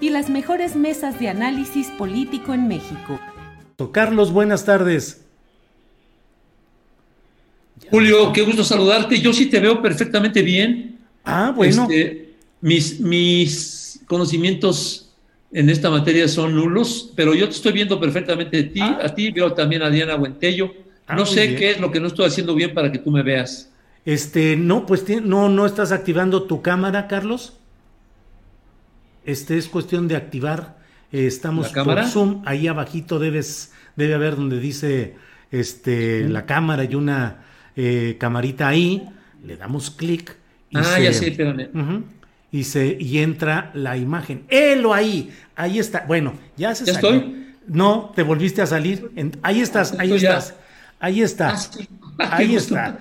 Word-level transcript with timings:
y 0.00 0.10
las 0.10 0.30
mejores 0.30 0.76
mesas 0.76 1.18
de 1.18 1.28
análisis 1.28 1.88
político 1.88 2.54
en 2.54 2.68
México. 2.68 3.20
Carlos, 3.92 4.32
buenas 4.32 4.64
tardes. 4.64 5.24
Julio, 7.90 8.32
qué 8.32 8.42
gusto 8.42 8.64
saludarte. 8.64 9.20
Yo 9.20 9.32
sí 9.32 9.46
te 9.46 9.60
veo 9.60 9.82
perfectamente 9.82 10.42
bien. 10.42 10.98
Ah, 11.24 11.52
bueno. 11.54 11.82
Este, 11.82 12.34
mis, 12.60 13.00
mis 13.00 14.00
conocimientos 14.06 15.12
en 15.52 15.70
esta 15.70 15.90
materia 15.90 16.26
son 16.28 16.54
nulos, 16.54 17.12
pero 17.14 17.34
yo 17.34 17.48
te 17.48 17.54
estoy 17.54 17.72
viendo 17.72 18.00
perfectamente 18.00 18.58
a 18.58 18.72
ti. 18.72 18.80
Ah. 18.80 18.98
A 19.04 19.14
ti 19.14 19.30
veo 19.30 19.52
también 19.52 19.82
a 19.82 19.90
Diana 19.90 20.16
Buentello. 20.16 20.72
Ah, 21.06 21.16
no 21.16 21.26
sé 21.26 21.46
bien. 21.46 21.58
qué 21.58 21.70
es 21.72 21.80
lo 21.80 21.90
que 21.90 22.00
no 22.00 22.06
estoy 22.06 22.26
haciendo 22.26 22.54
bien 22.54 22.72
para 22.74 22.90
que 22.90 22.98
tú 22.98 23.10
me 23.10 23.22
veas. 23.22 23.70
Este, 24.04 24.56
no, 24.56 24.86
pues 24.86 25.04
no, 25.22 25.48
no 25.48 25.66
estás 25.66 25.92
activando 25.92 26.44
tu 26.44 26.62
cámara, 26.62 27.06
Carlos. 27.08 27.54
Este 29.24 29.56
es 29.58 29.68
cuestión 29.68 30.08
de 30.08 30.16
activar. 30.16 30.76
eh, 31.12 31.26
estamos 31.26 31.74
¿La 31.74 31.84
por 31.84 32.04
Zoom. 32.06 32.42
Ahí 32.44 32.66
abajito 32.66 33.18
debes, 33.18 33.72
debe 33.96 34.14
haber 34.14 34.36
donde 34.36 34.58
dice 34.58 35.14
este 35.50 36.28
la 36.28 36.44
cámara 36.46 36.84
y 36.84 36.94
una 36.94 37.38
eh, 37.76 38.16
camarita 38.18 38.68
ahí. 38.68 39.08
Le 39.44 39.56
damos 39.56 39.90
clic. 39.90 40.36
y 40.70 40.76
Ah, 40.78 40.82
se- 40.84 41.02
ya 41.04 41.12
sé, 41.12 41.28
espérame. 41.28 41.68
Ujú. 41.74 42.04
y 42.50 42.64
se 42.64 42.96
y 43.00 43.18
entra 43.18 43.70
la 43.74 43.96
imagen. 43.96 44.44
¡Elo 44.48 44.92
ahí! 44.94 45.30
Ahí 45.56 45.78
está. 45.78 46.04
Bueno, 46.06 46.34
ya 46.56 46.74
se 46.74 46.84
¿Ya 46.84 46.94
salió. 46.94 47.10
estoy? 47.10 47.44
No, 47.68 48.12
te 48.14 48.22
volviste 48.22 48.62
a 48.62 48.66
salir. 48.66 49.10
En- 49.16 49.32
ahí 49.42 49.60
estás, 49.60 49.92
ahí 49.98 50.08
Estoy 50.12 50.18
ya. 50.20 50.38
estás. 50.38 50.54
Ahí 51.00 51.22
está. 51.22 51.50
Ah, 51.50 51.56
sí. 51.56 51.88
Ahí 52.18 52.54
está. 52.54 52.98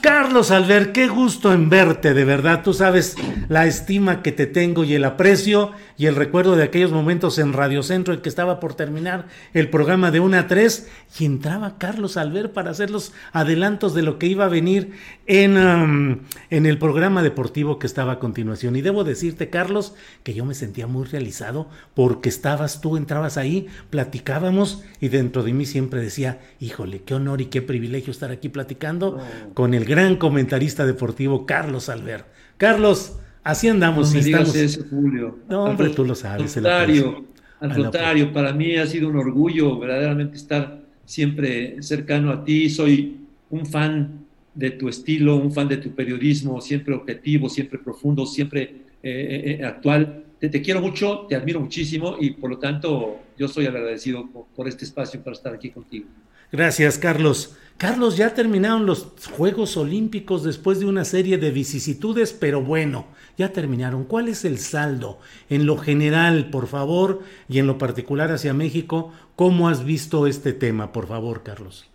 Carlos 0.00 0.50
Albert, 0.50 0.92
qué 0.92 1.08
gusto 1.08 1.52
en 1.52 1.68
verte, 1.68 2.14
de 2.14 2.24
verdad. 2.24 2.62
Tú 2.62 2.72
sabes 2.72 3.16
la 3.48 3.66
estima 3.66 4.22
que 4.22 4.32
te 4.32 4.46
tengo 4.46 4.84
y 4.84 4.94
el 4.94 5.04
aprecio 5.04 5.72
y 5.96 6.06
el 6.06 6.16
recuerdo 6.16 6.56
de 6.56 6.64
aquellos 6.64 6.92
momentos 6.92 7.38
en 7.38 7.52
Radio 7.52 7.82
Centro 7.82 8.14
en 8.14 8.20
que 8.20 8.28
estaba 8.28 8.60
por 8.60 8.74
terminar 8.74 9.26
el 9.52 9.68
programa 9.68 10.10
de 10.10 10.20
1 10.20 10.38
a 10.38 10.46
3 10.46 10.88
y 11.18 11.24
entraba 11.26 11.78
Carlos 11.78 12.16
Albert 12.16 12.52
para 12.52 12.70
hacer 12.70 12.90
los 12.90 13.12
adelantos 13.32 13.94
de 13.94 14.02
lo 14.02 14.18
que 14.18 14.26
iba 14.26 14.46
a 14.46 14.48
venir 14.48 14.92
en, 15.26 15.58
um, 15.58 16.20
en 16.50 16.66
el 16.66 16.78
programa 16.78 17.22
deportivo 17.22 17.78
que 17.78 17.86
estaba 17.86 18.12
a 18.12 18.18
continuación. 18.18 18.76
Y 18.76 18.82
debo 18.82 19.04
decirte, 19.04 19.50
Carlos, 19.50 19.94
que 20.22 20.34
yo 20.34 20.44
me 20.44 20.54
sentía 20.54 20.86
muy 20.86 21.04
realizado 21.04 21.68
porque 21.94 22.28
estabas 22.28 22.80
tú, 22.80 22.96
entrabas 22.96 23.36
ahí, 23.36 23.68
platicábamos 23.90 24.82
y 25.00 25.08
dentro 25.08 25.42
de 25.42 25.52
mí 25.52 25.66
siempre 25.66 26.00
decía, 26.00 26.40
híjole, 26.60 27.02
qué 27.02 27.14
honor 27.14 27.40
y 27.40 27.46
qué 27.46 27.62
privilegio 27.62 28.10
estar 28.10 28.30
aquí 28.30 28.49
platicando 28.50 29.20
con 29.54 29.74
el 29.74 29.84
gran 29.84 30.16
comentarista 30.16 30.84
deportivo 30.86 31.46
Carlos 31.46 31.88
Albert. 31.88 32.26
Carlos, 32.56 33.18
así 33.42 33.68
andamos. 33.68 34.14
No 34.14 34.20
digas 34.20 34.54
estamos- 34.54 34.56
eso, 34.56 34.84
Julio. 34.90 35.38
No, 35.48 35.64
hombre, 35.64 35.88
tú 35.90 36.04
lo 36.04 36.14
sabes, 36.14 36.52
contrario, 36.54 37.24
al 37.60 37.70
Al 37.72 37.76
contrario, 37.82 38.32
para 38.32 38.52
mí 38.52 38.76
ha 38.76 38.86
sido 38.86 39.08
un 39.08 39.16
orgullo 39.16 39.78
verdaderamente 39.78 40.36
estar 40.36 40.80
siempre 41.04 41.82
cercano 41.82 42.30
a 42.30 42.44
ti. 42.44 42.68
Soy 42.70 43.16
un 43.50 43.66
fan 43.66 44.20
de 44.54 44.70
tu 44.72 44.88
estilo, 44.88 45.36
un 45.36 45.52
fan 45.52 45.68
de 45.68 45.76
tu 45.78 45.90
periodismo, 45.94 46.60
siempre 46.60 46.94
objetivo, 46.94 47.48
siempre 47.48 47.78
profundo, 47.78 48.26
siempre 48.26 48.62
eh, 49.02 49.58
eh, 49.60 49.64
actual. 49.64 50.24
Te, 50.38 50.48
te 50.48 50.62
quiero 50.62 50.80
mucho, 50.80 51.26
te 51.28 51.34
admiro 51.36 51.60
muchísimo 51.60 52.16
y 52.18 52.30
por 52.30 52.50
lo 52.50 52.58
tanto 52.58 53.18
yo 53.38 53.46
soy 53.48 53.66
agradecido 53.66 54.26
por, 54.30 54.46
por 54.56 54.68
este 54.68 54.84
espacio 54.84 55.20
para 55.22 55.34
estar 55.34 55.52
aquí 55.54 55.70
contigo. 55.70 56.06
Gracias, 56.52 56.98
Carlos. 56.98 57.56
Carlos, 57.76 58.18
ya 58.18 58.34
terminaron 58.34 58.84
los 58.84 59.08
Juegos 59.36 59.76
Olímpicos 59.78 60.44
después 60.44 60.80
de 60.80 60.86
una 60.86 61.06
serie 61.06 61.38
de 61.38 61.50
vicisitudes, 61.50 62.32
pero 62.32 62.62
bueno, 62.62 63.06
ya 63.38 63.52
terminaron. 63.52 64.04
¿Cuál 64.04 64.28
es 64.28 64.44
el 64.44 64.58
saldo 64.58 65.18
en 65.48 65.64
lo 65.64 65.78
general, 65.78 66.50
por 66.50 66.66
favor, 66.66 67.22
y 67.48 67.58
en 67.58 67.66
lo 67.66 67.78
particular 67.78 68.30
hacia 68.32 68.52
México? 68.52 69.14
¿Cómo 69.34 69.68
has 69.68 69.84
visto 69.84 70.26
este 70.26 70.52
tema, 70.52 70.92
por 70.92 71.08
favor, 71.08 71.42
Carlos? 71.42 71.88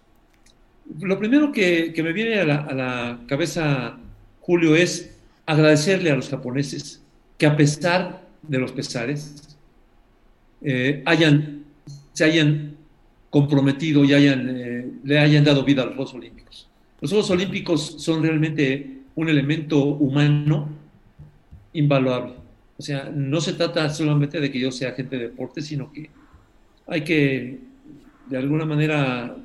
Lo 1.00 1.20
primero 1.20 1.52
que, 1.52 1.94
me 1.98 2.14
viene 2.14 2.40
a 2.40 2.46
la, 2.46 2.56
a 2.62 2.74
la 2.74 3.20
cabeza, 3.28 3.98
Julio, 4.42 4.76
es 4.76 5.16
agradecerle 5.46 6.10
a 6.10 6.16
los 6.16 6.30
japoneses 6.30 7.04
que 7.38 7.46
a 7.46 7.56
pesar 7.56 8.26
de 8.42 8.60
los 8.60 8.72
pesares, 8.72 9.58
eh, 10.62 11.04
hayan, 11.06 11.66
se 12.14 12.24
hayan 12.24 12.75
comprometido 13.36 14.06
y 14.06 14.14
hayan, 14.14 14.50
eh, 14.50 14.88
le 15.04 15.20
hayan 15.20 15.44
dado 15.44 15.66
vida 15.66 15.82
a 15.82 15.88
los 15.88 15.96
Juegos 15.96 16.14
Olímpicos. 16.14 16.70
Los 17.02 17.12
Juegos 17.12 17.30
Olímpicos 17.32 17.96
son 18.02 18.24
realmente 18.24 19.02
un 19.14 19.28
elemento 19.28 19.84
humano 19.84 20.70
invaluable. 21.74 22.36
O 22.78 22.82
sea, 22.82 23.12
no 23.14 23.42
se 23.42 23.52
trata 23.52 23.90
solamente 23.90 24.40
de 24.40 24.50
que 24.50 24.58
yo 24.58 24.72
sea 24.72 24.92
agente 24.92 25.18
de 25.18 25.24
deporte, 25.24 25.62
sino 25.62 25.92
que 25.92 26.10
hay 26.88 27.02
que, 27.02 27.60
de 28.30 28.38
alguna 28.38 28.64
manera, 28.64 29.36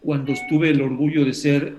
cuando 0.00 0.32
tuve 0.48 0.70
el 0.70 0.80
orgullo 0.80 1.26
de 1.26 1.34
ser 1.34 1.74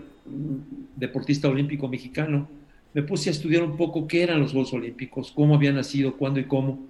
deportista 0.96 1.50
olímpico 1.50 1.88
mexicano, 1.88 2.48
me 2.94 3.02
puse 3.02 3.30
a 3.30 3.32
estudiar 3.32 3.64
un 3.64 3.76
poco 3.76 4.08
qué 4.08 4.22
eran 4.22 4.40
los 4.40 4.52
Juegos 4.52 4.72
Olímpicos, 4.74 5.32
cómo 5.32 5.56
habían 5.56 5.74
nacido, 5.74 6.16
cuándo 6.16 6.40
y 6.40 6.44
cómo. 6.44 6.86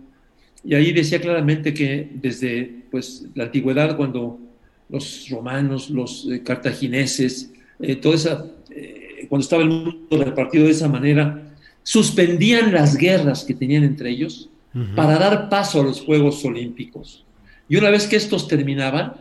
Y 0.65 0.75
ahí 0.75 0.91
decía 0.91 1.21
claramente 1.21 1.73
que 1.73 2.09
desde 2.15 2.83
pues, 2.91 3.29
la 3.35 3.45
antigüedad, 3.45 3.95
cuando 3.95 4.41
los 4.89 5.27
romanos, 5.29 5.89
los 5.89 6.27
eh, 6.31 6.41
cartagineses, 6.43 7.51
eh, 7.79 7.95
toda 7.95 8.15
esa, 8.15 8.45
eh, 8.69 9.25
cuando 9.29 9.43
estaba 9.43 9.63
el 9.63 9.69
mundo 9.69 10.23
repartido 10.23 10.65
de 10.65 10.71
esa 10.71 10.87
manera, 10.87 11.53
suspendían 11.83 12.73
las 12.73 12.95
guerras 12.97 13.43
que 13.43 13.53
tenían 13.53 13.83
entre 13.83 14.09
ellos 14.09 14.49
para 14.93 15.17
dar 15.17 15.47
paso 15.47 15.79
a 15.79 15.83
los 15.85 16.01
Juegos 16.01 16.43
Olímpicos. 16.43 17.23
Y 17.69 17.77
una 17.77 17.89
vez 17.89 18.07
que 18.07 18.17
estos 18.17 18.45
terminaban, 18.49 19.13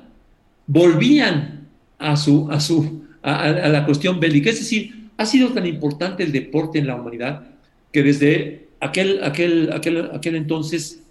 volvían 0.66 1.68
a, 1.96 2.16
su, 2.16 2.50
a, 2.50 2.58
su, 2.58 3.04
a, 3.22 3.44
a 3.44 3.68
la 3.68 3.86
cuestión 3.86 4.18
bélica. 4.18 4.50
Es 4.50 4.58
decir, 4.58 5.10
ha 5.16 5.24
sido 5.24 5.50
tan 5.50 5.64
importante 5.64 6.24
el 6.24 6.32
deporte 6.32 6.80
en 6.80 6.88
la 6.88 6.96
humanidad 6.96 7.46
que 7.92 8.02
desde 8.02 8.66
aquel, 8.80 9.22
aquel, 9.22 9.72
aquel, 9.72 10.10
aquel 10.12 10.34
entonces 10.34 11.04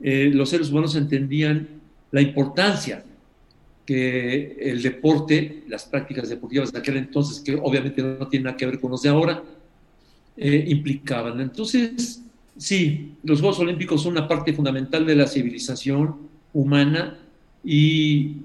los 0.00 0.48
seres 0.48 0.70
humanos 0.70 0.96
entendían 0.96 1.68
la 2.10 2.22
importancia 2.22 3.04
que 3.90 4.56
el 4.60 4.82
deporte, 4.82 5.64
las 5.66 5.84
prácticas 5.84 6.28
deportivas 6.28 6.72
de 6.72 6.78
aquel 6.78 6.96
entonces, 6.96 7.40
que 7.40 7.56
obviamente 7.56 8.00
no 8.00 8.28
tienen 8.28 8.44
nada 8.44 8.56
que 8.56 8.64
ver 8.64 8.78
con 8.78 8.92
los 8.92 9.02
de 9.02 9.08
ahora, 9.08 9.42
eh, 10.36 10.64
implicaban. 10.68 11.40
Entonces, 11.40 12.22
sí, 12.56 13.16
los 13.24 13.40
Juegos 13.40 13.58
Olímpicos 13.58 14.04
son 14.04 14.12
una 14.12 14.28
parte 14.28 14.52
fundamental 14.52 15.04
de 15.04 15.16
la 15.16 15.26
civilización 15.26 16.18
humana 16.52 17.18
y 17.64 18.36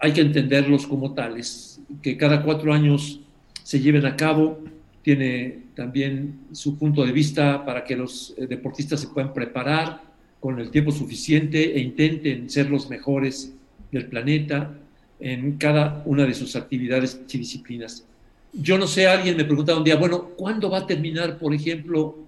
hay 0.00 0.12
que 0.12 0.22
entenderlos 0.22 0.84
como 0.88 1.14
tales, 1.14 1.80
que 2.02 2.16
cada 2.16 2.42
cuatro 2.42 2.74
años 2.74 3.20
se 3.62 3.78
lleven 3.78 4.04
a 4.04 4.16
cabo 4.16 4.58
tiene 5.02 5.62
también 5.76 6.40
su 6.50 6.76
punto 6.76 7.06
de 7.06 7.12
vista 7.12 7.64
para 7.64 7.84
que 7.84 7.94
los 7.94 8.34
eh, 8.36 8.48
deportistas 8.48 8.98
se 8.98 9.06
puedan 9.06 9.32
preparar 9.32 10.02
con 10.40 10.58
el 10.58 10.72
tiempo 10.72 10.90
suficiente 10.90 11.76
e 11.76 11.78
intenten 11.78 12.50
ser 12.50 12.68
los 12.68 12.90
mejores 12.90 13.54
del 13.92 14.06
planeta 14.06 14.74
en 15.20 15.56
cada 15.56 16.02
una 16.04 16.26
de 16.26 16.34
sus 16.34 16.56
actividades 16.56 17.20
y 17.32 17.38
disciplinas. 17.38 18.04
Yo 18.52 18.76
no 18.76 18.86
sé, 18.86 19.06
alguien 19.06 19.36
me 19.36 19.44
preguntaba 19.44 19.78
un 19.78 19.84
día, 19.84 19.96
bueno, 19.96 20.30
¿cuándo 20.36 20.68
va 20.68 20.78
a 20.78 20.86
terminar, 20.86 21.38
por 21.38 21.54
ejemplo, 21.54 22.18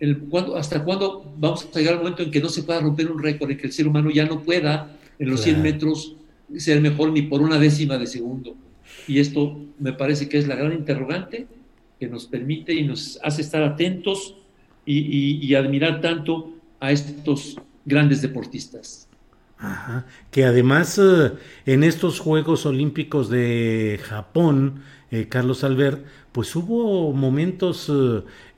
el, 0.00 0.22
¿hasta 0.56 0.82
cuándo 0.82 1.32
vamos 1.36 1.68
a 1.72 1.78
llegar 1.78 1.94
al 1.94 2.00
momento 2.00 2.22
en 2.22 2.30
que 2.30 2.40
no 2.40 2.48
se 2.48 2.62
pueda 2.62 2.80
romper 2.80 3.10
un 3.10 3.22
récord, 3.22 3.50
en 3.50 3.58
que 3.58 3.66
el 3.66 3.72
ser 3.72 3.86
humano 3.86 4.10
ya 4.10 4.24
no 4.24 4.42
pueda 4.42 4.96
en 5.18 5.28
los 5.28 5.42
100 5.42 5.62
metros 5.62 6.16
ser 6.56 6.80
mejor 6.80 7.12
ni 7.12 7.22
por 7.22 7.42
una 7.42 7.58
décima 7.58 7.98
de 7.98 8.06
segundo? 8.06 8.56
Y 9.06 9.18
esto 9.20 9.60
me 9.78 9.92
parece 9.92 10.28
que 10.28 10.38
es 10.38 10.48
la 10.48 10.56
gran 10.56 10.72
interrogante 10.72 11.46
que 11.98 12.08
nos 12.08 12.24
permite 12.24 12.72
y 12.72 12.82
nos 12.84 13.20
hace 13.22 13.42
estar 13.42 13.62
atentos 13.62 14.34
y, 14.86 15.54
admirar 15.54 16.00
tanto 16.00 16.54
a 16.80 16.90
estos 16.90 17.56
grandes 17.84 18.22
deportistas. 18.22 19.09
Ajá. 19.60 20.06
Que 20.30 20.44
además 20.44 20.98
eh, 20.98 21.32
en 21.66 21.84
estos 21.84 22.18
Juegos 22.18 22.64
Olímpicos 22.64 23.28
de 23.28 24.00
Japón, 24.02 24.82
eh, 25.10 25.28
Carlos 25.28 25.64
Albert, 25.64 26.04
pues 26.32 26.54
hubo 26.56 27.12
momentos 27.12 27.92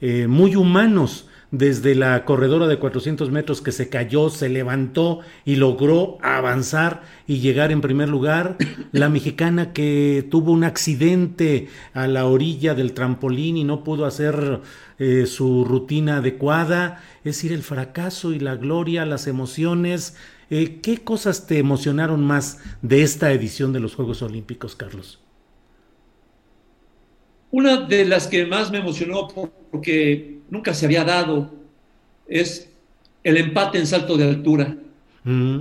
eh, 0.00 0.26
muy 0.28 0.54
humanos 0.54 1.26
desde 1.52 1.94
la 1.94 2.25
corredora 2.25 2.66
de 2.66 2.78
400 2.78 3.31
metros 3.31 3.60
que 3.60 3.72
se 3.72 3.90
cayó, 3.90 4.31
se 4.31 4.49
levantó 4.49 5.20
y 5.44 5.56
logró 5.56 6.16
avanzar 6.22 7.02
y 7.26 7.40
llegar 7.40 7.72
en 7.72 7.82
primer 7.82 8.08
lugar, 8.08 8.56
la 8.93 9.10
mexicana 9.10 9.75
que 9.75 10.26
tuvo 10.31 10.52
un 10.52 10.64
accidente 10.64 11.69
a 11.93 12.06
la 12.06 12.25
orilla 12.25 12.75
del 12.75 12.94
trampolín 12.94 13.58
y 13.58 13.64
no 13.64 13.84
pudo 13.84 14.06
hacer 14.06 14.62
eh, 14.98 15.26
su 15.26 15.66
rutina 15.66 16.16
adecuada, 16.16 17.02
es 17.19 17.37
decir, 17.37 17.52
el 17.52 17.62
fracaso 17.62 18.32
y 18.32 18.38
la 18.38 18.56
gloria, 18.56 19.05
las 19.05 19.26
emociones. 19.26 20.16
Eh, 20.54 20.81
¿Qué 20.82 20.99
cosas 20.99 21.46
te 21.46 21.58
emocionaron 21.58 22.26
más 22.26 22.58
de 22.82 23.02
esta 23.02 23.32
edición 23.32 23.72
de 23.72 23.81
los 23.81 23.94
Juegos 23.94 24.20
Olímpicos, 24.20 24.76
Carlos? 24.76 25.19
Una 27.50 27.78
de 27.78 28.04
las 28.04 28.26
que 28.26 28.44
más 28.44 28.70
me 28.70 28.76
emocionó 28.76 29.28
porque 29.70 30.40
nunca 30.50 30.75
se 30.75 30.84
había 30.84 31.04
dado 31.04 31.54
es 32.28 32.70
el 33.25 33.38
empate 33.38 33.78
en 33.78 33.87
salto 33.87 34.19
de 34.19 34.25
altura 34.25 34.76
mm. 35.25 35.60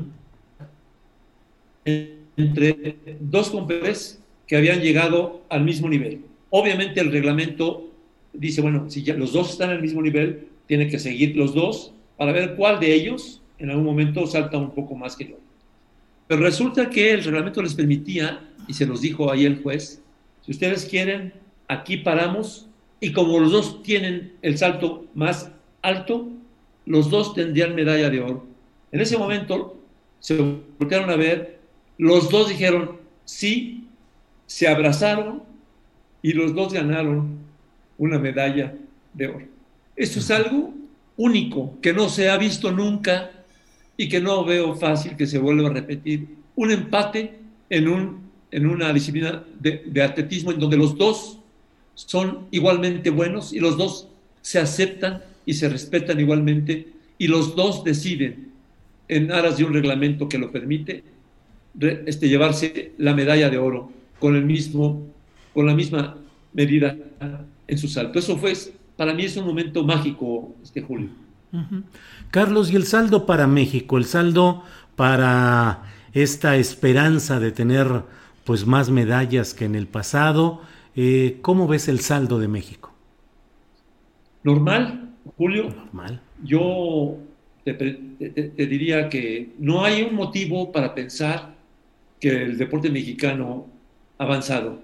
entre 1.85 2.97
dos 3.21 3.49
competidores 3.49 4.21
que 4.45 4.57
habían 4.57 4.81
llegado 4.81 5.45
al 5.47 5.63
mismo 5.63 5.87
nivel. 5.87 6.25
Obviamente 6.49 6.99
el 6.99 7.13
reglamento 7.13 7.89
dice, 8.33 8.59
bueno, 8.59 8.89
si 8.89 9.03
ya 9.03 9.13
los 9.13 9.31
dos 9.31 9.51
están 9.51 9.69
al 9.69 9.81
mismo 9.81 10.01
nivel, 10.01 10.49
tienen 10.67 10.89
que 10.89 10.99
seguir 10.99 11.37
los 11.37 11.53
dos 11.53 11.93
para 12.17 12.33
ver 12.33 12.57
cuál 12.57 12.81
de 12.81 12.93
ellos 12.93 13.40
en 13.61 13.69
algún 13.69 13.85
momento 13.85 14.25
salta 14.25 14.57
un 14.57 14.71
poco 14.71 14.95
más 14.95 15.15
que 15.15 15.25
otro. 15.25 15.37
Pero 16.27 16.41
resulta 16.41 16.89
que 16.89 17.11
el 17.11 17.23
reglamento 17.23 17.61
les 17.61 17.75
permitía, 17.75 18.49
y 18.67 18.73
se 18.73 18.87
los 18.87 19.01
dijo 19.01 19.31
ahí 19.31 19.45
el 19.45 19.61
juez, 19.61 20.01
si 20.43 20.51
ustedes 20.51 20.85
quieren 20.85 21.33
aquí 21.67 21.97
paramos 21.97 22.67
y 22.99 23.11
como 23.11 23.39
los 23.39 23.51
dos 23.51 23.83
tienen 23.83 24.33
el 24.41 24.57
salto 24.57 25.05
más 25.13 25.51
alto, 25.81 26.29
los 26.85 27.09
dos 27.09 27.35
tendrían 27.35 27.75
medalla 27.75 28.09
de 28.09 28.21
oro. 28.21 28.47
En 28.91 28.99
ese 29.01 29.17
momento 29.17 29.79
se 30.19 30.37
voltearon 30.79 31.09
a 31.09 31.15
ver, 31.15 31.59
los 31.97 32.29
dos 32.29 32.49
dijeron 32.49 32.97
sí, 33.25 33.87
se 34.47 34.67
abrazaron 34.67 35.43
y 36.21 36.33
los 36.33 36.55
dos 36.55 36.73
ganaron 36.73 37.37
una 37.97 38.17
medalla 38.17 38.73
de 39.13 39.27
oro. 39.27 39.47
Esto 39.95 40.19
es 40.19 40.31
algo 40.31 40.73
único 41.15 41.79
que 41.81 41.93
no 41.93 42.09
se 42.09 42.29
ha 42.29 42.37
visto 42.37 42.71
nunca 42.71 43.31
y 43.97 44.09
que 44.09 44.21
no 44.21 44.43
veo 44.45 44.75
fácil 44.75 45.15
que 45.15 45.27
se 45.27 45.39
vuelva 45.39 45.69
a 45.69 45.73
repetir. 45.73 46.27
Un 46.55 46.71
empate 46.71 47.39
en, 47.69 47.87
un, 47.87 48.19
en 48.51 48.65
una 48.67 48.91
disciplina 48.93 49.43
de, 49.59 49.83
de 49.85 50.01
atletismo 50.03 50.51
en 50.51 50.59
donde 50.59 50.77
los 50.77 50.97
dos 50.97 51.39
son 51.95 52.47
igualmente 52.51 53.09
buenos 53.09 53.53
y 53.53 53.59
los 53.59 53.77
dos 53.77 54.07
se 54.41 54.59
aceptan 54.59 55.21
y 55.45 55.53
se 55.53 55.69
respetan 55.69 56.19
igualmente 56.19 56.87
y 57.17 57.27
los 57.27 57.55
dos 57.55 57.83
deciden 57.83 58.51
en 59.07 59.31
aras 59.31 59.57
de 59.57 59.65
un 59.65 59.73
reglamento 59.73 60.27
que 60.29 60.37
lo 60.37 60.51
permite 60.51 61.03
este, 61.79 62.27
llevarse 62.27 62.93
la 62.97 63.13
medalla 63.13 63.49
de 63.49 63.57
oro 63.57 63.91
con 64.19 64.35
el 64.35 64.45
mismo 64.45 65.07
con 65.53 65.65
la 65.65 65.75
misma 65.75 66.17
medida 66.53 66.95
en 67.67 67.77
su 67.77 67.87
salto. 67.87 68.19
Eso 68.19 68.37
fue 68.37 68.53
para 68.95 69.13
mí 69.13 69.25
es 69.25 69.35
un 69.35 69.45
momento 69.45 69.83
mágico 69.83 70.55
este 70.63 70.81
Julio. 70.81 71.09
Carlos, 72.31 72.71
y 72.71 72.75
el 72.75 72.85
saldo 72.85 73.25
para 73.25 73.45
México, 73.45 73.97
el 73.97 74.05
saldo 74.05 74.63
para 74.95 75.83
esta 76.13 76.55
esperanza 76.57 77.39
de 77.39 77.51
tener 77.51 78.03
pues 78.43 78.65
más 78.65 78.89
medallas 78.89 79.53
que 79.53 79.65
en 79.65 79.75
el 79.75 79.87
pasado 79.87 80.61
eh, 80.95 81.37
¿Cómo 81.41 81.67
ves 81.67 81.87
el 81.87 82.01
saldo 82.01 82.39
de 82.39 82.47
México? 82.47 82.93
Normal, 84.43 85.13
Julio. 85.37 85.69
Normal. 85.69 86.21
Yo 86.43 87.17
te, 87.63 87.73
diría 88.57 89.07
que 89.07 89.51
no 89.59 89.85
hay 89.85 90.01
un 90.03 90.15
motivo 90.15 90.71
para 90.71 90.93
pensar 90.93 91.55
que 92.19 92.43
el 92.43 92.57
deporte 92.57 92.89
mexicano 92.89 93.67
ha 94.17 94.23
avanzado. 94.23 94.81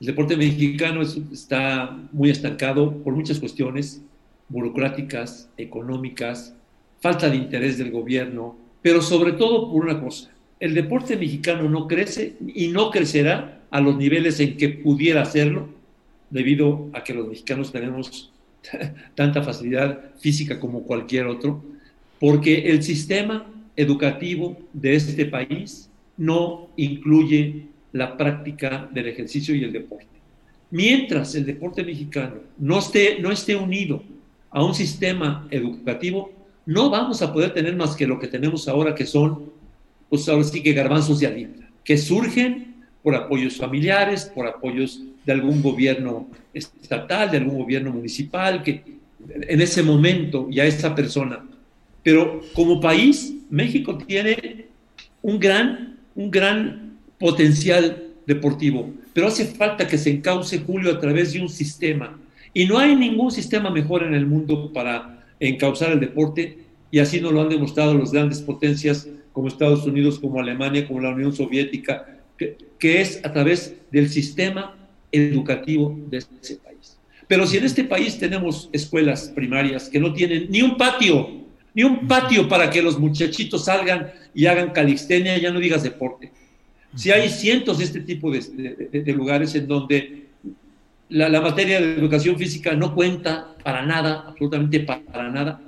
El 0.00 0.06
deporte 0.06 0.36
mexicano 0.36 1.02
está 1.02 1.98
muy 2.12 2.30
estancado 2.30 2.92
por 3.02 3.14
muchas 3.14 3.38
cuestiones 3.38 4.02
burocráticas, 4.48 5.50
económicas, 5.56 6.54
falta 7.00 7.28
de 7.28 7.36
interés 7.36 7.78
del 7.78 7.90
gobierno, 7.90 8.56
pero 8.82 9.02
sobre 9.02 9.32
todo 9.32 9.70
por 9.70 9.84
una 9.84 10.00
cosa, 10.00 10.30
el 10.58 10.74
deporte 10.74 11.16
mexicano 11.16 11.68
no 11.68 11.88
crece 11.88 12.36
y 12.54 12.68
no 12.68 12.90
crecerá 12.90 13.62
a 13.70 13.80
los 13.80 13.96
niveles 13.96 14.40
en 14.40 14.56
que 14.56 14.68
pudiera 14.68 15.22
hacerlo, 15.22 15.68
debido 16.28 16.88
a 16.92 17.02
que 17.02 17.14
los 17.14 17.26
mexicanos 17.26 17.72
tenemos 17.72 18.30
tanta 19.14 19.42
facilidad 19.42 20.12
física 20.18 20.60
como 20.60 20.82
cualquier 20.82 21.26
otro, 21.26 21.62
porque 22.18 22.70
el 22.70 22.82
sistema 22.82 23.46
educativo 23.76 24.58
de 24.72 24.94
este 24.94 25.24
país 25.26 25.90
no 26.16 26.68
incluye 26.76 27.66
la 27.92 28.16
práctica 28.16 28.88
del 28.92 29.08
ejercicio 29.08 29.54
y 29.54 29.64
el 29.64 29.72
deporte. 29.72 30.06
Mientras 30.70 31.34
el 31.34 31.46
deporte 31.46 31.82
mexicano 31.82 32.36
no 32.58 32.78
esté, 32.78 33.18
no 33.20 33.32
esté 33.32 33.56
unido 33.56 34.02
a 34.50 34.62
un 34.62 34.74
sistema 34.74 35.48
educativo, 35.50 36.32
no 36.66 36.90
vamos 36.90 37.22
a 37.22 37.32
poder 37.32 37.52
tener 37.52 37.76
más 37.76 37.96
que 37.96 38.06
lo 38.06 38.18
que 38.18 38.28
tenemos 38.28 38.68
ahora, 38.68 38.94
que 38.94 39.06
son, 39.06 39.50
pues 40.08 40.28
ahora 40.28 40.44
sí 40.44 40.62
que 40.62 40.72
garbanzos 40.72 41.20
de 41.20 41.26
harina, 41.26 41.70
que 41.84 41.96
surgen 41.96 42.74
por 43.02 43.14
apoyos 43.14 43.56
familiares, 43.56 44.30
por 44.34 44.46
apoyos 44.46 45.02
de 45.24 45.32
algún 45.32 45.62
gobierno 45.62 46.28
estatal, 46.52 47.30
de 47.30 47.38
algún 47.38 47.58
gobierno 47.58 47.92
municipal, 47.92 48.62
que 48.62 48.82
en 49.28 49.60
ese 49.60 49.82
momento 49.82 50.48
y 50.50 50.60
a 50.60 50.66
esa 50.66 50.94
persona. 50.94 51.44
Pero 52.02 52.40
como 52.54 52.80
país, 52.80 53.34
México 53.50 53.98
tiene 53.98 54.66
un 55.22 55.38
gran, 55.38 55.98
un 56.14 56.30
gran 56.30 56.98
potencial 57.18 58.04
deportivo, 58.26 58.90
pero 59.12 59.26
hace 59.26 59.44
falta 59.44 59.86
que 59.86 59.98
se 59.98 60.10
encauce 60.10 60.60
Julio 60.60 60.92
a 60.92 61.00
través 61.00 61.32
de 61.32 61.40
un 61.40 61.48
sistema. 61.48 62.18
Y 62.52 62.66
no 62.66 62.78
hay 62.78 62.96
ningún 62.96 63.30
sistema 63.30 63.70
mejor 63.70 64.02
en 64.02 64.14
el 64.14 64.26
mundo 64.26 64.72
para 64.72 65.19
encauzar 65.40 65.92
el 65.92 66.00
deporte, 66.00 66.58
y 66.90 66.98
así 66.98 67.20
nos 67.20 67.32
lo 67.32 67.40
han 67.40 67.48
demostrado 67.48 67.94
las 67.94 68.12
grandes 68.12 68.40
potencias 68.40 69.08
como 69.32 69.48
Estados 69.48 69.86
Unidos, 69.86 70.18
como 70.18 70.40
Alemania, 70.40 70.86
como 70.86 71.00
la 71.00 71.10
Unión 71.10 71.32
Soviética, 71.32 72.18
que, 72.36 73.00
es 73.00 73.24
a 73.24 73.32
través 73.32 73.76
del 73.90 74.08
sistema 74.08 74.76
educativo 75.12 75.96
de 76.08 76.18
ese 76.18 76.56
país. 76.56 76.98
Pero 77.28 77.46
si 77.46 77.58
en 77.58 77.64
este 77.64 77.84
país 77.84 78.18
tenemos 78.18 78.68
escuelas 78.72 79.28
primarias 79.34 79.88
que 79.88 80.00
no 80.00 80.12
tienen 80.12 80.46
ni 80.50 80.62
un 80.62 80.76
patio, 80.76 81.28
ni 81.74 81.84
un 81.84 82.08
patio 82.08 82.48
para 82.48 82.70
que 82.70 82.82
los 82.82 82.98
muchachitos 82.98 83.66
salgan 83.66 84.10
y 84.34 84.46
hagan 84.46 84.70
calistenia, 84.70 85.38
ya 85.38 85.52
no 85.52 85.60
digas 85.60 85.82
deporte. 85.82 86.32
Si 86.96 87.10
hay 87.12 87.28
cientos 87.28 87.78
de 87.78 87.84
este 87.84 88.00
tipo 88.00 88.32
de, 88.32 89.12
lugares 89.12 89.54
en 89.54 89.68
donde 89.68 90.19
la, 91.10 91.28
la, 91.28 91.40
materia 91.40 91.80
de 91.80 91.94
educación 91.94 92.36
física 92.36 92.74
no 92.74 92.94
cuenta 92.94 93.54
para 93.62 93.84
nada, 93.84 94.24
absolutamente 94.28 94.80
para 94.80 95.30
nada, 95.30 95.60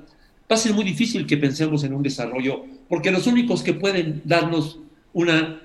va 0.50 0.56
a 0.56 0.56
ser 0.56 0.74
muy 0.74 0.84
difícil 0.84 1.26
que 1.26 1.36
pensemos 1.36 1.84
en 1.84 1.94
un 1.94 2.02
desarrollo, 2.02 2.64
porque 2.88 3.10
los 3.10 3.26
únicos 3.26 3.62
que 3.62 3.74
pueden 3.74 4.22
darnos 4.24 4.78
una 5.12 5.60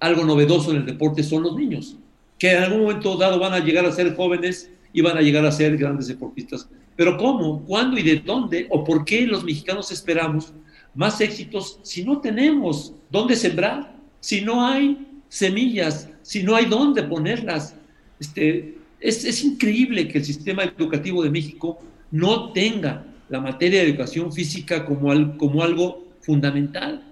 algo 0.00 0.24
novedoso 0.24 0.70
en 0.70 0.78
el 0.78 0.86
deporte 0.86 1.22
son 1.22 1.42
los 1.42 1.56
niños, 1.56 1.96
que 2.38 2.52
en 2.52 2.62
algún 2.62 2.82
momento 2.82 3.16
dado 3.16 3.38
van 3.38 3.52
a 3.52 3.58
llegar 3.58 3.84
a 3.84 3.92
ser 3.92 4.14
jóvenes 4.14 4.70
y 4.92 5.00
van 5.00 5.16
a 5.16 5.22
llegar 5.22 5.44
a 5.44 5.52
ser 5.52 5.76
grandes 5.76 6.06
deportistas. 6.06 6.68
Pero 6.96 7.16
¿cómo, 7.16 7.64
cuándo 7.64 7.98
y 7.98 8.02
de 8.02 8.16
dónde 8.16 8.66
o 8.70 8.84
por 8.84 9.04
qué 9.04 9.26
los 9.26 9.44
mexicanos 9.44 9.90
esperamos 9.90 10.52
más 10.94 11.20
éxitos 11.20 11.80
si 11.82 12.04
no 12.04 12.20
tenemos 12.20 12.94
dónde 13.10 13.36
sembrar, 13.36 13.94
si 14.20 14.40
no 14.40 14.66
hay 14.66 15.06
semillas, 15.28 16.08
si 16.22 16.42
no 16.42 16.54
hay 16.54 16.66
dónde 16.66 17.02
ponerlas? 17.02 17.74
Este, 18.20 18.77
Es, 19.00 19.24
es 19.24 19.44
increíble 19.44 20.08
que 20.08 20.18
el 20.18 20.24
sistema 20.24 20.64
educativo 20.64 21.22
de 21.22 21.30
México 21.30 21.78
no 22.10 22.52
tenga 22.52 23.04
la 23.28 23.40
materia 23.40 23.80
de 23.80 23.88
educación 23.88 24.32
física 24.32 24.84
como, 24.84 25.12
al, 25.12 25.36
como 25.36 25.62
algo 25.62 26.06
fundamental 26.20 27.02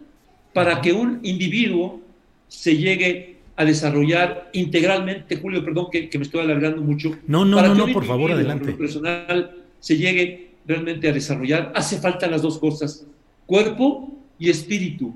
para 0.53 0.81
que 0.81 0.93
un 0.93 1.21
individuo 1.23 2.01
se 2.49 2.77
llegue 2.77 3.37
a 3.57 3.65
desarrollar 3.65 4.51
integralmente, 4.53 5.37
Julio, 5.37 5.65
perdón 5.65 5.89
que, 5.91 6.11
me 6.15 6.25
estoy 6.25 6.41
alargando 6.41 6.83
mucho. 6.83 7.17
No, 7.27 7.45
no, 7.45 7.61
no, 7.61 7.75
no 7.75 7.93
por 7.93 8.05
favor, 8.05 8.33
adelante. 8.33 8.73
personal 8.73 9.55
se 9.81 9.97
llegue 9.97 10.51
realmente 10.67 11.09
a 11.09 11.13
desarrollar, 11.13 11.73
hace 11.75 11.99
falta 11.99 12.27
las 12.27 12.43
dos 12.43 12.59
cosas, 12.59 13.07
cuerpo 13.47 14.13
y 14.39 14.51
espíritu. 14.51 15.15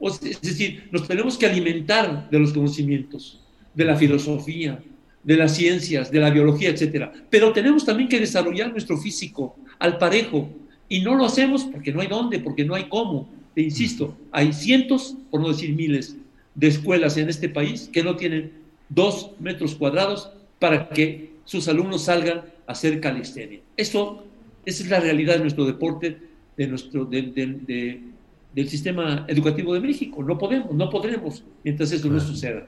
Es 0.00 0.40
decir, 0.40 0.88
nos 0.90 1.06
tenemos 1.06 1.36
que 1.36 1.46
alimentar 1.46 2.28
de 2.30 2.38
los 2.38 2.52
conocimientos, 2.52 3.40
de 3.74 3.84
la 3.84 3.96
filosofía, 3.96 4.80
de 5.28 5.36
las 5.36 5.54
ciencias, 5.54 6.10
de 6.10 6.20
la 6.20 6.30
biología, 6.30 6.70
etcétera. 6.70 7.12
Pero 7.28 7.52
tenemos 7.52 7.84
también 7.84 8.08
que 8.08 8.18
desarrollar 8.18 8.72
nuestro 8.72 8.96
físico 8.96 9.56
al 9.78 9.98
parejo. 9.98 10.48
Y 10.88 11.02
no 11.02 11.16
lo 11.16 11.26
hacemos 11.26 11.64
porque 11.64 11.92
no 11.92 12.00
hay 12.00 12.06
dónde, 12.06 12.38
porque 12.38 12.64
no 12.64 12.74
hay 12.74 12.88
cómo. 12.88 13.28
Te 13.54 13.60
insisto, 13.60 14.16
hay 14.32 14.54
cientos, 14.54 15.16
por 15.30 15.42
no 15.42 15.48
decir 15.48 15.74
miles, 15.74 16.16
de 16.54 16.68
escuelas 16.68 17.18
en 17.18 17.28
este 17.28 17.50
país 17.50 17.90
que 17.92 18.02
no 18.02 18.16
tienen 18.16 18.52
dos 18.88 19.32
metros 19.38 19.74
cuadrados 19.74 20.30
para 20.58 20.88
que 20.88 21.32
sus 21.44 21.68
alumnos 21.68 22.04
salgan 22.04 22.38
a 22.66 22.72
hacer 22.72 22.98
calistenia. 22.98 23.60
Eso, 23.76 24.24
esa 24.64 24.82
es 24.82 24.88
la 24.88 24.98
realidad 24.98 25.34
de 25.34 25.40
nuestro 25.40 25.66
deporte, 25.66 26.16
de 26.56 26.66
nuestro, 26.68 27.04
de, 27.04 28.00
del 28.54 28.68
sistema 28.70 29.26
educativo 29.28 29.74
de 29.74 29.80
México. 29.80 30.22
No 30.22 30.38
podemos, 30.38 30.72
no 30.72 30.88
podremos 30.88 31.44
mientras 31.62 31.92
eso 31.92 32.08
no 32.08 32.18
suceda. 32.18 32.66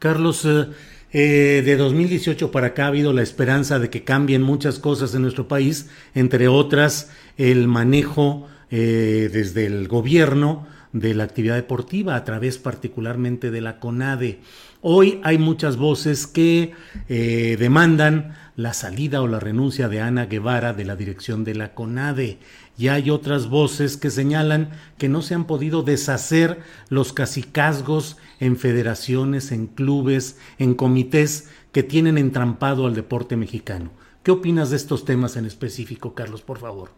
Carlos, 0.00 0.44
eh, 0.46 0.66
eh, 1.12 1.62
de 1.64 1.76
2018 1.76 2.50
para 2.50 2.68
acá 2.68 2.84
ha 2.84 2.88
habido 2.88 3.12
la 3.12 3.22
esperanza 3.22 3.78
de 3.78 3.90
que 3.90 4.04
cambien 4.04 4.42
muchas 4.42 4.78
cosas 4.78 5.14
en 5.14 5.22
nuestro 5.22 5.48
país, 5.48 5.88
entre 6.14 6.48
otras 6.48 7.10
el 7.36 7.68
manejo 7.68 8.46
eh, 8.70 9.30
desde 9.32 9.66
el 9.66 9.88
gobierno 9.88 10.66
de 10.92 11.14
la 11.14 11.24
actividad 11.24 11.56
deportiva 11.56 12.16
a 12.16 12.24
través 12.24 12.58
particularmente 12.58 13.50
de 13.50 13.60
la 13.60 13.78
CONADE. 13.78 14.40
Hoy 14.82 15.20
hay 15.22 15.38
muchas 15.38 15.76
voces 15.76 16.26
que 16.26 16.72
demandan 17.08 18.34
la 18.56 18.72
salida 18.72 19.22
o 19.22 19.28
la 19.28 19.38
renuncia 19.38 19.88
de 19.88 20.00
Ana 20.00 20.26
Guevara 20.26 20.72
de 20.72 20.84
la 20.84 20.96
dirección 20.96 21.44
de 21.44 21.54
la 21.54 21.74
CONADE 21.74 22.38
y 22.80 22.88
hay 22.88 23.10
otras 23.10 23.50
voces 23.50 23.98
que 23.98 24.08
señalan 24.08 24.70
que 24.96 25.10
no 25.10 25.20
se 25.20 25.34
han 25.34 25.46
podido 25.46 25.82
deshacer 25.82 26.60
los 26.88 27.12
casicazgos 27.12 28.16
en 28.40 28.56
federaciones, 28.56 29.52
en 29.52 29.66
clubes, 29.66 30.38
en 30.58 30.72
comités 30.72 31.50
que 31.72 31.82
tienen 31.82 32.16
entrampado 32.16 32.86
al 32.86 32.94
deporte 32.94 33.36
mexicano. 33.36 33.90
¿Qué 34.22 34.30
opinas 34.30 34.70
de 34.70 34.76
estos 34.76 35.04
temas 35.04 35.36
en 35.36 35.44
específico, 35.44 36.14
Carlos, 36.14 36.40
por 36.40 36.56
favor? 36.56 36.88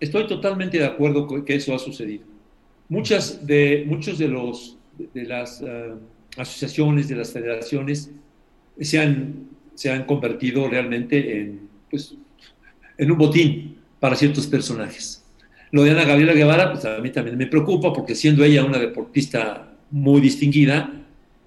Estoy 0.00 0.26
totalmente 0.26 0.78
de 0.78 0.86
acuerdo 0.86 1.28
con 1.28 1.44
que 1.44 1.54
eso 1.54 1.72
ha 1.76 1.78
sucedido. 1.78 2.24
Muchas 2.88 3.46
de, 3.46 3.84
muchos 3.86 4.18
de, 4.18 4.26
los, 4.26 4.76
de 4.98 5.24
las 5.26 5.62
eh, 5.62 5.94
asociaciones, 6.36 7.06
de 7.06 7.14
las 7.14 7.32
federaciones, 7.32 8.10
se 8.80 8.98
han, 8.98 9.46
se 9.76 9.92
han 9.92 10.06
convertido 10.06 10.68
realmente 10.68 11.40
en, 11.40 11.68
pues, 11.88 12.16
en 12.98 13.12
un 13.12 13.18
botín 13.18 13.73
para 14.04 14.16
ciertos 14.16 14.46
personajes. 14.46 15.24
Lo 15.70 15.82
de 15.82 15.92
Ana 15.92 16.04
Gabriela 16.04 16.34
Guevara, 16.34 16.70
pues 16.70 16.84
a 16.84 16.98
mí 16.98 17.08
también 17.08 17.38
me 17.38 17.46
preocupa 17.46 17.90
porque 17.90 18.14
siendo 18.14 18.44
ella 18.44 18.62
una 18.62 18.78
deportista 18.78 19.66
muy 19.90 20.20
distinguida, 20.20 20.92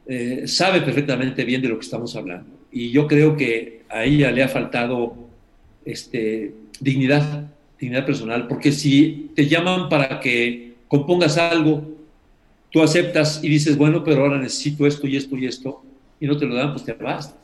eh, 0.07 0.41
sabe 0.47 0.81
perfectamente 0.81 1.45
bien 1.45 1.61
de 1.61 1.67
lo 1.67 1.77
que 1.77 1.85
estamos 1.85 2.15
hablando. 2.15 2.49
Y 2.71 2.89
yo 2.89 3.05
creo 3.05 3.37
que 3.37 3.83
a 3.89 4.05
ella 4.05 4.31
le 4.31 4.41
ha 4.41 4.47
faltado 4.47 5.29
este, 5.85 6.55
dignidad, 6.79 7.45
dignidad 7.79 8.07
personal, 8.07 8.47
porque 8.47 8.71
si 8.71 9.29
te 9.35 9.47
llaman 9.47 9.87
para 9.87 10.19
que 10.19 10.73
compongas 10.87 11.37
algo, 11.37 11.87
tú 12.71 12.81
aceptas 12.81 13.43
y 13.43 13.49
dices, 13.49 13.77
bueno, 13.77 14.03
pero 14.03 14.23
ahora 14.23 14.39
necesito 14.39 14.87
esto 14.87 15.05
y 15.05 15.15
esto 15.15 15.37
y 15.37 15.45
esto, 15.45 15.83
y 16.19 16.25
no 16.25 16.35
te 16.35 16.47
lo 16.47 16.55
dan, 16.55 16.71
pues 16.71 16.83
te 16.83 16.93
vas. 16.93 17.35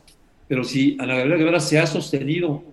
Pero 0.48 0.63
si 0.63 0.98
Ana 1.00 1.13
Gabriela 1.13 1.38
Guevara 1.38 1.60
se 1.60 1.77
ha 1.77 1.86
sostenido 1.86 2.72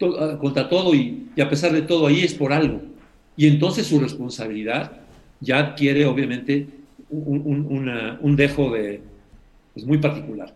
Ah, 0.00 0.38
contra 0.40 0.68
todo 0.68 0.94
y, 0.94 1.28
y, 1.36 1.40
a 1.40 1.48
pesar 1.48 1.72
de 1.72 1.82
todo 1.82 2.06
ahí 2.08 2.22
es 2.22 2.34
por 2.34 2.52
algo. 2.52 2.82
Y 3.36 3.46
entonces 3.46 3.86
su 3.86 4.00
responsabilidad 4.00 4.92
ya 5.40 5.58
adquiere 5.58 6.04
obviamente 6.06 6.66
un, 7.10 7.42
un, 7.44 7.66
una, 7.70 8.18
un 8.20 8.34
dejo 8.34 8.72
de 8.72 9.00
pues, 9.72 9.86
muy 9.86 9.98
particular. 9.98 10.52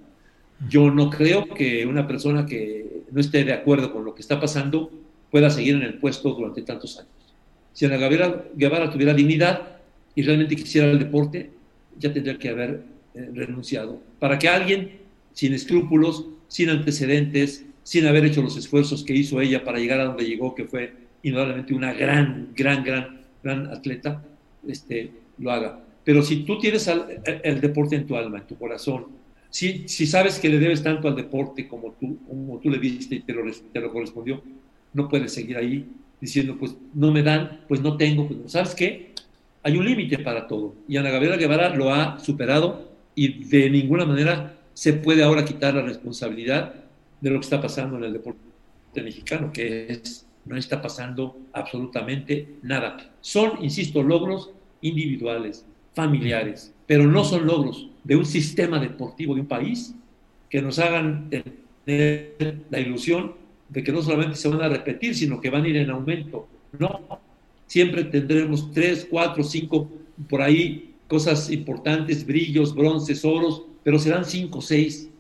Yo 0.69 0.91
no 0.91 1.09
creo 1.09 1.47
que 1.47 1.87
una 1.87 2.07
persona 2.07 2.47
que 2.47 3.05
no 3.13 3.21
esté 3.21 3.45
de 3.45 3.53
acuerdo 3.53 3.93
con 3.93 4.05
lo 4.05 4.15
que 4.15 4.23
está 4.23 4.41
pasando 4.41 4.91
pueda 5.31 5.51
seguir 5.51 5.77
en 5.77 5.83
el 5.83 5.95
puesto 5.95 6.33
durante 6.33 6.63
tantos 6.63 6.99
años. 6.99 7.11
Si 7.73 7.85
Ana 7.85 7.97
Gabriela 7.97 8.45
Guevara 8.57 8.91
tuviera 8.91 9.15
dignidad 9.15 9.79
y 10.17 10.23
realmente 10.23 10.57
quisiera 10.57 10.91
el 10.91 10.99
deporte, 10.99 11.51
ya 11.97 12.13
tendría 12.13 12.39
que 12.39 12.49
haber 12.49 12.83
eh, 13.15 13.31
renunciado. 13.33 14.01
Para 14.19 14.39
que 14.39 14.49
alguien 14.49 14.99
sin 15.33 15.55
escrúpulos, 15.55 16.27
sin 16.49 16.71
antecedentes, 16.71 17.65
sin 17.89 18.05
haber 18.05 18.27
hecho 18.27 18.43
los 18.43 18.55
esfuerzos 18.55 19.03
que 19.03 19.15
hizo 19.15 19.41
ella 19.41 19.65
para 19.65 19.79
llegar 19.79 19.99
a 19.99 20.05
donde 20.05 20.27
llegó, 20.27 20.55
que 20.55 20.67
fue 20.67 20.93
indudablemente 21.23 21.73
una 21.73 21.95
gran, 21.95 22.49
gran, 22.55 22.85
gran, 22.85 23.21
gran 23.43 23.67
atleta, 23.69 24.23
este, 24.67 25.11
lo 25.39 25.51
haga. 25.51 25.81
Pero 26.05 26.21
si 26.21 26.45
tú 26.45 26.59
tienes 26.59 26.87
el 26.87 27.61
deporte 27.63 27.97
en 27.97 28.07
tu 28.07 28.15
alma, 28.15 28.41
en 28.41 28.47
tu 28.47 28.59
corazón, 28.59 29.07
si, 29.49 29.89
si 29.89 30.07
sabes 30.07 30.39
que 30.39 30.51
le 30.51 30.59
debes 30.59 30.83
tanto 30.83 31.09
al 31.09 31.17
deporte 31.17 31.67
como 31.67 31.93
tú, 31.99 32.19
como 32.29 32.59
tú 32.59 32.69
le 32.69 32.79
diste 32.79 33.15
y 33.15 33.21
te 33.21 33.33
lo, 33.33 33.51
te 33.51 33.81
lo 33.81 33.91
correspondió, 33.91 34.43
no 34.93 35.09
puedes 35.09 35.33
seguir 35.33 35.57
ahí 35.57 35.87
diciendo, 36.21 36.59
pues 36.61 36.77
no 36.93 37.11
me 37.11 37.23
dan, 37.23 37.63
pues 37.69 37.81
no 37.81 37.97
tengo, 37.97 38.29
pues 38.29 38.53
¿sabes 38.53 38.75
qué? 38.75 39.15
Hay 39.63 39.79
un 39.79 39.87
límite 39.87 40.19
para 40.19 40.47
todo. 40.47 40.75
Y 40.87 40.99
Ana 40.99 41.09
Gabriela 41.09 41.39
Guevara 41.39 41.75
lo 41.75 41.95
ha 41.95 42.21
superado 42.21 42.93
y 43.15 43.45
de 43.45 43.71
ninguna 43.71 44.05
manera 44.05 44.59
se 44.75 44.93
puede 44.93 45.23
ahora 45.23 45.47
quitar 45.47 45.73
la 45.73 45.81
responsabilidad 45.81 46.85
de 47.21 47.31
lo 47.31 47.41
que 47.41 47.45
está 47.45 47.61
pasando 47.61 47.97
en 47.97 48.05
el 48.05 48.13
deporte 48.13 48.39
mexicano, 48.95 49.53
que 49.53 49.93
es, 49.93 50.27
no 50.45 50.57
está 50.57 50.81
pasando 50.81 51.39
absolutamente 51.53 52.57
nada. 52.63 53.11
Son, 53.21 53.63
insisto, 53.63 54.03
logros 54.03 54.51
individuales, 54.81 55.67
familiares, 55.95 56.75
pero 56.87 57.07
no 57.07 57.25
son 57.25 57.47
logros 57.47 57.89
de 58.05 58.17
un 58.17 58.25
sistema 58.25 58.81
deportivo 58.81 59.35
de 59.35 59.43
un 59.43 59.47
país 59.47 59.95
que 60.49 60.63
nos 60.63 60.79
hagan 60.79 61.29
tener 61.85 62.65
la 62.71 62.81
ilusión 62.81 63.35
de 63.69 63.83
que 63.83 63.93
no 63.93 64.03
solamente 64.03 64.37
se 64.37 64.49
van 64.49 64.63
a 64.63 64.69
repetir, 64.69 65.15
sino 65.15 65.41
que 65.41 65.51
van 65.51 65.65
a 65.65 65.69
ir 65.69 65.77
en 65.77 65.91
aumento. 65.91 66.49
No, 66.79 67.21
siempre 67.67 68.05
tendremos 68.05 68.73
tres, 68.73 69.07
cuatro, 69.11 69.45
cinco, 69.45 69.91
por 70.29 70.41
ahí 70.41 70.95
cosas 71.07 71.51
importantes, 71.51 72.27
brillos, 72.27 72.75
bronces, 72.75 73.25
oros, 73.25 73.63
pero 73.83 73.99
serán 73.99 74.25
cinco, 74.25 74.61
seis 74.61 75.11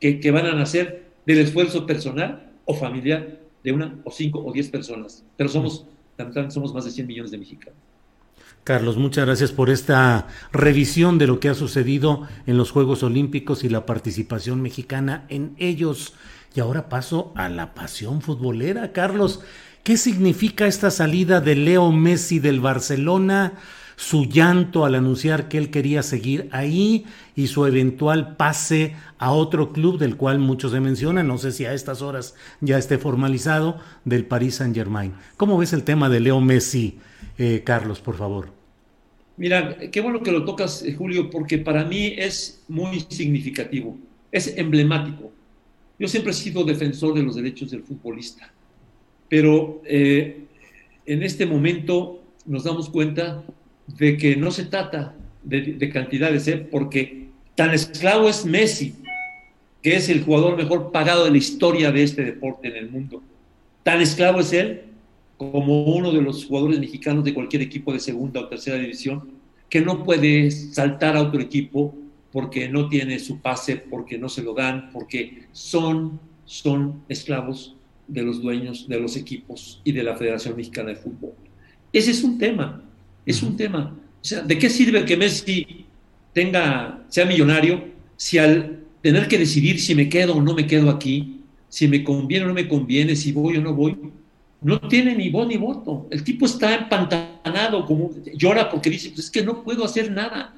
que, 0.00 0.20
que 0.20 0.30
van 0.30 0.46
a 0.46 0.54
nacer 0.54 1.05
del 1.26 1.38
esfuerzo 1.38 1.84
personal 1.86 2.52
o 2.64 2.74
familiar 2.74 3.40
de 3.62 3.72
una 3.72 3.98
o 4.04 4.10
cinco 4.10 4.44
o 4.44 4.52
diez 4.52 4.68
personas. 4.68 5.24
Pero 5.36 5.48
somos, 5.48 5.86
somos 6.48 6.72
más 6.72 6.84
de 6.84 6.90
100 6.92 7.06
millones 7.06 7.30
de 7.32 7.38
mexicanos. 7.38 7.78
Carlos, 8.64 8.96
muchas 8.96 9.26
gracias 9.26 9.52
por 9.52 9.70
esta 9.70 10.26
revisión 10.52 11.18
de 11.18 11.28
lo 11.28 11.38
que 11.38 11.48
ha 11.48 11.54
sucedido 11.54 12.26
en 12.46 12.56
los 12.56 12.72
Juegos 12.72 13.04
Olímpicos 13.04 13.62
y 13.62 13.68
la 13.68 13.86
participación 13.86 14.60
mexicana 14.60 15.24
en 15.28 15.54
ellos. 15.58 16.14
Y 16.54 16.60
ahora 16.60 16.88
paso 16.88 17.32
a 17.36 17.48
la 17.48 17.74
pasión 17.74 18.22
futbolera. 18.22 18.92
Carlos, 18.92 19.40
¿qué 19.84 19.96
significa 19.96 20.66
esta 20.66 20.90
salida 20.90 21.40
de 21.40 21.54
Leo 21.54 21.92
Messi 21.92 22.40
del 22.40 22.58
Barcelona? 22.58 23.52
Su 23.96 24.26
llanto 24.26 24.84
al 24.84 24.94
anunciar 24.94 25.48
que 25.48 25.58
él 25.58 25.70
quería 25.70 26.02
seguir 26.02 26.48
ahí 26.52 27.06
y 27.34 27.46
su 27.48 27.66
eventual 27.66 28.36
pase 28.36 28.94
a 29.18 29.32
otro 29.32 29.72
club 29.72 29.98
del 29.98 30.16
cual 30.16 30.38
muchos 30.38 30.72
se 30.72 30.80
mencionan, 30.80 31.26
no 31.26 31.38
sé 31.38 31.50
si 31.50 31.64
a 31.64 31.72
estas 31.72 32.02
horas 32.02 32.34
ya 32.60 32.78
esté 32.78 32.98
formalizado, 32.98 33.80
del 34.04 34.26
Paris 34.26 34.56
Saint 34.56 34.74
Germain. 34.74 35.14
¿Cómo 35.36 35.56
ves 35.56 35.72
el 35.72 35.82
tema 35.82 36.08
de 36.10 36.20
Leo 36.20 36.40
Messi, 36.40 36.98
eh, 37.38 37.62
Carlos, 37.64 38.00
por 38.00 38.16
favor? 38.16 38.50
Mira, 39.38 39.76
qué 39.90 40.00
bueno 40.00 40.22
que 40.22 40.32
lo 40.32 40.44
tocas, 40.44 40.82
eh, 40.82 40.94
Julio, 40.94 41.30
porque 41.30 41.58
para 41.58 41.84
mí 41.84 42.14
es 42.16 42.62
muy 42.68 43.00
significativo, 43.08 43.96
es 44.30 44.56
emblemático. 44.56 45.32
Yo 45.98 46.08
siempre 46.08 46.32
he 46.32 46.34
sido 46.34 46.64
defensor 46.64 47.14
de 47.14 47.22
los 47.22 47.36
derechos 47.36 47.70
del 47.70 47.82
futbolista, 47.82 48.52
pero 49.28 49.80
eh, 49.86 50.44
en 51.06 51.22
este 51.22 51.46
momento 51.46 52.22
nos 52.44 52.64
damos 52.64 52.90
cuenta 52.90 53.42
de 53.86 54.16
que 54.16 54.36
no 54.36 54.50
se 54.50 54.64
trata 54.64 55.14
de, 55.42 55.90
cantidades, 55.90 56.48
¿eh? 56.48 56.56
porque 56.56 57.28
tan 57.54 57.72
esclavo 57.72 58.28
es 58.28 58.44
Messi, 58.44 58.94
que 59.82 59.96
es 59.96 60.08
el 60.08 60.24
jugador 60.24 60.56
mejor 60.56 60.90
pagado 60.90 61.24
de 61.24 61.30
la 61.30 61.36
historia 61.36 61.92
de 61.92 62.02
este 62.02 62.24
deporte 62.24 62.68
en 62.68 62.76
el 62.76 62.90
mundo. 62.90 63.22
Tan 63.82 64.00
esclavo 64.00 64.40
es 64.40 64.52
él 64.52 64.82
como 65.36 65.84
uno 65.84 66.12
de 66.12 66.22
los 66.22 66.46
jugadores 66.46 66.80
mexicanos 66.80 67.24
de 67.24 67.34
cualquier 67.34 67.62
equipo 67.62 67.92
de 67.92 68.00
segunda 68.00 68.40
o 68.40 68.48
tercera 68.48 68.78
división, 68.78 69.30
que 69.68 69.80
no 69.80 70.02
puede 70.02 70.50
saltar 70.50 71.16
a 71.16 71.22
otro 71.22 71.40
equipo 71.40 71.94
porque 72.32 72.68
no 72.68 72.88
tiene 72.88 73.18
su 73.18 73.40
pase, 73.40 73.76
porque 73.76 74.18
no 74.18 74.28
se 74.28 74.42
lo 74.42 74.54
dan, 74.54 74.90
porque 74.92 75.44
son, 75.52 76.20
son 76.44 77.02
esclavos 77.08 77.76
de 78.08 78.22
los 78.22 78.40
dueños 78.40 78.88
de 78.88 79.00
los 79.00 79.16
equipos 79.16 79.80
y 79.84 79.92
de 79.92 80.02
la 80.02 80.16
Federación 80.16 80.56
Mexicana 80.56 80.90
de 80.90 80.96
Fútbol. 80.96 81.32
Ese 81.92 82.10
es 82.10 82.22
un 82.22 82.38
tema. 82.38 82.82
Es 83.26 83.42
un 83.42 83.56
tema. 83.56 83.94
O 84.22 84.24
sea, 84.24 84.40
¿de 84.42 84.56
qué 84.56 84.70
sirve 84.70 85.04
que 85.04 85.16
Messi 85.16 85.84
tenga, 86.32 87.04
sea 87.08 87.26
millonario 87.26 87.84
si 88.16 88.38
al 88.38 88.78
tener 89.02 89.28
que 89.28 89.38
decidir 89.38 89.80
si 89.80 89.94
me 89.94 90.08
quedo 90.08 90.36
o 90.36 90.42
no 90.42 90.54
me 90.54 90.66
quedo 90.66 90.90
aquí, 90.90 91.40
si 91.68 91.88
me 91.88 92.02
conviene 92.02 92.44
o 92.44 92.48
no 92.48 92.54
me 92.54 92.68
conviene, 92.68 93.14
si 93.14 93.32
voy 93.32 93.56
o 93.56 93.60
no 93.60 93.74
voy, 93.74 93.96
no 94.62 94.80
tiene 94.80 95.14
ni 95.14 95.28
voz 95.28 95.46
ni 95.46 95.56
voto. 95.56 96.06
El 96.10 96.24
tipo 96.24 96.46
está 96.46 96.74
empantanado, 96.74 97.84
como 97.84 98.10
llora 98.34 98.70
porque 98.70 98.90
dice, 98.90 99.10
pues 99.10 99.26
es 99.26 99.30
que 99.30 99.42
no 99.42 99.62
puedo 99.62 99.84
hacer 99.84 100.10
nada. 100.10 100.54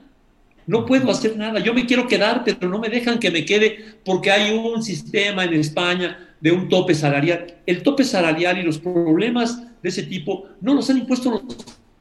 No 0.66 0.84
puedo 0.84 1.10
hacer 1.10 1.36
nada. 1.36 1.60
Yo 1.60 1.72
me 1.72 1.86
quiero 1.86 2.06
quedar, 2.06 2.44
pero 2.44 2.68
no 2.68 2.78
me 2.78 2.88
dejan 2.88 3.18
que 3.18 3.30
me 3.30 3.44
quede 3.44 3.96
porque 4.04 4.30
hay 4.30 4.54
un 4.56 4.82
sistema 4.82 5.44
en 5.44 5.54
España 5.54 6.34
de 6.40 6.52
un 6.52 6.68
tope 6.68 6.94
salarial. 6.94 7.56
El 7.66 7.82
tope 7.82 8.04
salarial 8.04 8.58
y 8.58 8.62
los 8.62 8.78
problemas 8.78 9.62
de 9.82 9.88
ese 9.88 10.02
tipo 10.02 10.48
no 10.60 10.74
los 10.74 10.88
han 10.90 10.98
impuesto 10.98 11.30
los 11.30 11.42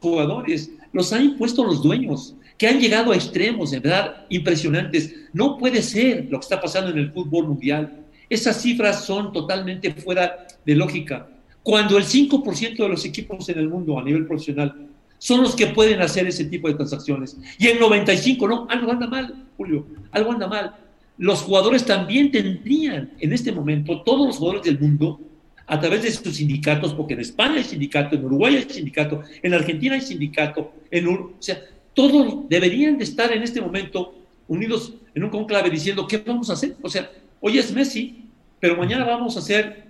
jugadores, 0.10 0.72
los 0.94 1.12
han 1.14 1.26
impuesto 1.26 1.64
los 1.64 1.82
dueños, 1.84 2.36
que 2.58 2.68
han 2.68 2.80
llegado 2.80 3.12
a 3.12 3.16
extremos, 3.16 3.72
de 3.72 3.80
verdad, 3.80 4.26
impresionantes. 4.30 5.14
No 5.34 5.58
puede 5.58 5.82
ser 5.82 6.28
lo 6.30 6.40
que 6.40 6.44
está 6.44 6.60
pasando 6.60 6.92
en 6.92 6.98
el 6.98 7.12
fútbol 7.12 7.48
mundial. 7.48 8.06
Esas 8.30 8.62
cifras 8.62 9.06
son 9.06 9.32
totalmente 9.32 9.94
fuera 9.94 10.48
de 10.66 10.76
lógica. 10.76 11.28
Cuando 11.64 11.98
el 11.98 12.06
5% 12.06 12.78
de 12.78 12.90
los 12.90 13.06
equipos 13.06 13.48
en 13.50 13.60
el 13.60 13.70
mundo 13.70 14.00
a 14.00 14.04
nivel 14.04 14.26
profesional 14.26 14.88
son 15.20 15.42
los 15.42 15.56
que 15.56 15.68
pueden 15.68 16.02
hacer 16.02 16.28
ese 16.28 16.46
tipo 16.46 16.68
de 16.68 16.76
transacciones. 16.76 17.38
Y 17.58 17.68
el 17.68 17.80
95, 17.80 18.48
no, 18.48 18.68
algo 18.70 18.92
anda 18.92 19.08
mal, 19.08 19.48
Julio, 19.58 19.86
algo 20.12 20.32
anda 20.32 20.48
mal. 20.48 20.76
Los 21.18 21.42
jugadores 21.42 21.86
también 21.86 22.32
tendrían 22.32 23.12
en 23.20 23.34
este 23.34 23.52
momento, 23.52 24.02
todos 24.04 24.28
los 24.28 24.38
jugadores 24.38 24.64
del 24.66 24.80
mundo, 24.80 25.20
a 25.68 25.80
través 25.80 26.04
de 26.04 26.12
sus 26.12 26.38
sindicatos, 26.38 26.94
porque 26.94 27.14
en 27.14 27.20
España 27.20 27.56
hay 27.56 27.64
sindicato, 27.64 28.16
en 28.16 28.26
Uruguay 28.26 28.56
hay 28.56 28.70
sindicato, 28.70 29.22
en 29.44 29.54
Argentina 29.54 29.96
hay 29.96 30.02
sindicato, 30.02 30.74
en 30.90 31.08
o 31.08 31.36
sea, 31.40 31.62
todos 31.94 32.48
deberían 32.48 32.98
de 32.98 33.04
estar 33.04 33.32
en 33.32 33.44
este 33.44 33.60
momento 33.60 34.16
unidos 34.48 34.94
en 35.14 35.24
un 35.26 35.30
conclave 35.30 35.70
diciendo, 35.70 36.08
¿qué 36.08 36.20
vamos 36.20 36.50
a 36.50 36.54
hacer? 36.54 36.76
O 36.82 36.90
sea, 36.90 37.12
hoy 37.42 37.58
es 37.58 37.72
Messi, 37.74 38.24
pero 38.60 38.78
mañana 38.78 39.04
vamos 39.04 39.36
a 39.36 39.40
hacer, 39.40 39.84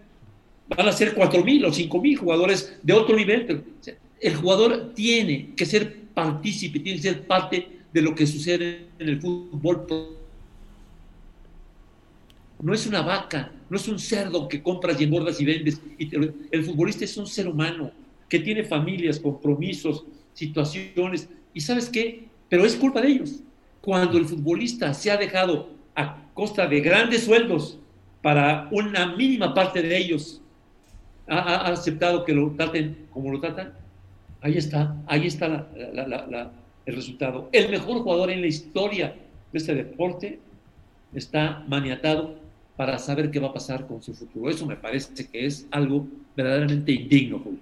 van 0.68 0.88
a 0.88 0.92
ser 0.92 1.14
cuatro 1.14 1.44
mil 1.44 1.64
o 1.64 1.72
cinco 1.72 2.02
mil 2.02 2.18
jugadores 2.18 2.78
de 2.82 2.94
otro 2.94 3.16
nivel. 3.16 3.64
el 4.20 4.36
jugador 4.36 4.94
tiene 4.96 5.54
que 5.56 5.66
ser 5.66 5.96
partícipe, 6.14 6.80
tiene 6.80 6.98
que 6.98 7.10
ser 7.10 7.28
parte 7.28 7.68
de 7.94 8.02
lo 8.02 8.16
que 8.16 8.26
sucede 8.26 8.88
en 8.98 9.10
el 9.10 9.22
fútbol 9.22 10.18
no 12.60 12.74
es 12.74 12.88
una 12.88 13.02
vaca, 13.02 13.52
no 13.70 13.78
es 13.78 13.88
un 13.88 14.00
cerdo 14.00 14.48
que 14.48 14.62
compras 14.62 15.00
y 15.00 15.04
engordas 15.04 15.40
y 15.42 15.46
vendes. 15.46 15.82
el 16.00 16.64
futbolista 16.64 17.06
es 17.06 17.18
un 17.18 17.28
ser 17.28 17.48
humano 17.48 17.92
que 18.30 18.40
tiene 18.40 18.64
familias, 18.64 19.20
compromisos, 19.20 20.06
situaciones. 20.34 21.30
¿Y 21.54 21.62
sabes 21.62 21.90
qué? 21.90 22.26
Pero 22.50 22.66
es 22.66 22.76
culpa 22.76 23.02
de 23.02 23.10
ellos. 23.10 23.42
Cuando 23.82 24.18
el 24.18 24.26
futbolista 24.26 24.94
se 24.94 25.12
ha 25.12 25.18
dejado 25.18 25.70
a 25.96 26.30
costa 26.34 26.68
de 26.68 26.82
grandes 26.82 27.24
sueldos 27.24 27.80
para 28.22 28.68
una 28.72 29.16
mínima 29.16 29.54
parte 29.54 29.82
de 29.82 29.98
ellos, 29.98 30.42
ha, 31.28 31.72
aceptado 31.72 32.24
que 32.24 32.34
lo 32.34 32.52
traten 32.52 33.08
como 33.12 33.32
lo 33.32 33.40
tratan, 33.40 33.74
ahí 34.42 34.58
está, 34.58 34.96
ahí 35.08 35.28
está 35.28 35.68
el 36.86 36.96
resultado. 36.96 37.50
El 37.52 37.70
mejor 37.70 38.00
jugador 38.00 38.30
en 38.30 38.42
la 38.42 38.48
historia 38.48 39.16
de 39.52 39.58
este 39.58 39.74
deporte 39.74 40.40
está 41.14 41.64
maniatado 41.68 42.36
para 42.78 43.00
saber 43.00 43.32
qué 43.32 43.40
va 43.40 43.48
a 43.48 43.54
pasar 43.54 43.88
con 43.88 44.02
su 44.02 44.14
futuro. 44.14 44.50
Eso 44.50 44.66
me 44.66 44.78
parece 44.78 45.28
que 45.28 45.46
es 45.46 45.68
algo 45.72 46.08
verdaderamente 46.36 46.92
indigno, 46.92 47.40
Julio. 47.40 47.60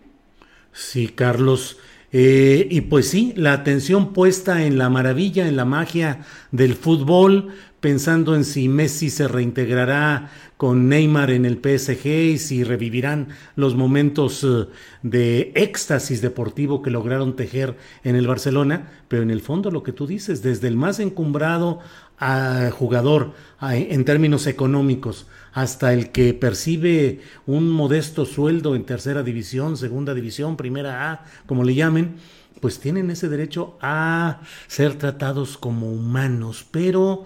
Sí, 0.73 1.07
Carlos. 1.07 1.77
Eh, 2.11 2.67
y 2.69 2.81
pues 2.81 3.09
sí, 3.09 3.33
la 3.35 3.53
atención 3.53 4.13
puesta 4.13 4.65
en 4.65 4.77
la 4.77 4.89
maravilla, 4.89 5.47
en 5.47 5.55
la 5.55 5.65
magia 5.65 6.25
del 6.51 6.75
fútbol, 6.75 7.53
pensando 7.79 8.35
en 8.35 8.45
si 8.45 8.67
Messi 8.67 9.09
se 9.09 9.27
reintegrará 9.27 10.31
con 10.57 10.89
Neymar 10.89 11.31
en 11.31 11.45
el 11.45 11.57
PSG 11.57 12.05
y 12.07 12.37
si 12.37 12.63
revivirán 12.63 13.29
los 13.55 13.75
momentos 13.75 14.43
eh, 14.43 14.67
de 15.03 15.51
éxtasis 15.55 16.21
deportivo 16.21 16.81
que 16.81 16.89
lograron 16.89 17.35
tejer 17.35 17.77
en 18.03 18.15
el 18.15 18.27
Barcelona, 18.27 18.91
pero 19.07 19.23
en 19.23 19.31
el 19.31 19.41
fondo 19.41 19.71
lo 19.71 19.83
que 19.83 19.91
tú 19.91 20.07
dices, 20.07 20.41
desde 20.41 20.67
el 20.67 20.77
más 20.77 20.99
encumbrado 20.99 21.79
a 22.17 22.71
jugador 22.71 23.33
en 23.61 24.05
términos 24.05 24.47
económicos, 24.47 25.27
hasta 25.51 25.93
el 25.93 26.11
que 26.11 26.33
percibe 26.33 27.21
un 27.45 27.69
modesto 27.69 28.25
sueldo 28.25 28.75
en 28.75 28.85
tercera 28.85 29.23
división, 29.23 29.77
segunda 29.77 30.13
división, 30.13 30.57
primera 30.57 31.11
A, 31.11 31.25
como 31.45 31.63
le 31.63 31.75
llamen, 31.75 32.15
pues 32.59 32.79
tienen 32.79 33.09
ese 33.09 33.29
derecho 33.29 33.77
a 33.81 34.41
ser 34.67 34.97
tratados 34.97 35.57
como 35.57 35.91
humanos, 35.91 36.65
pero 36.71 37.25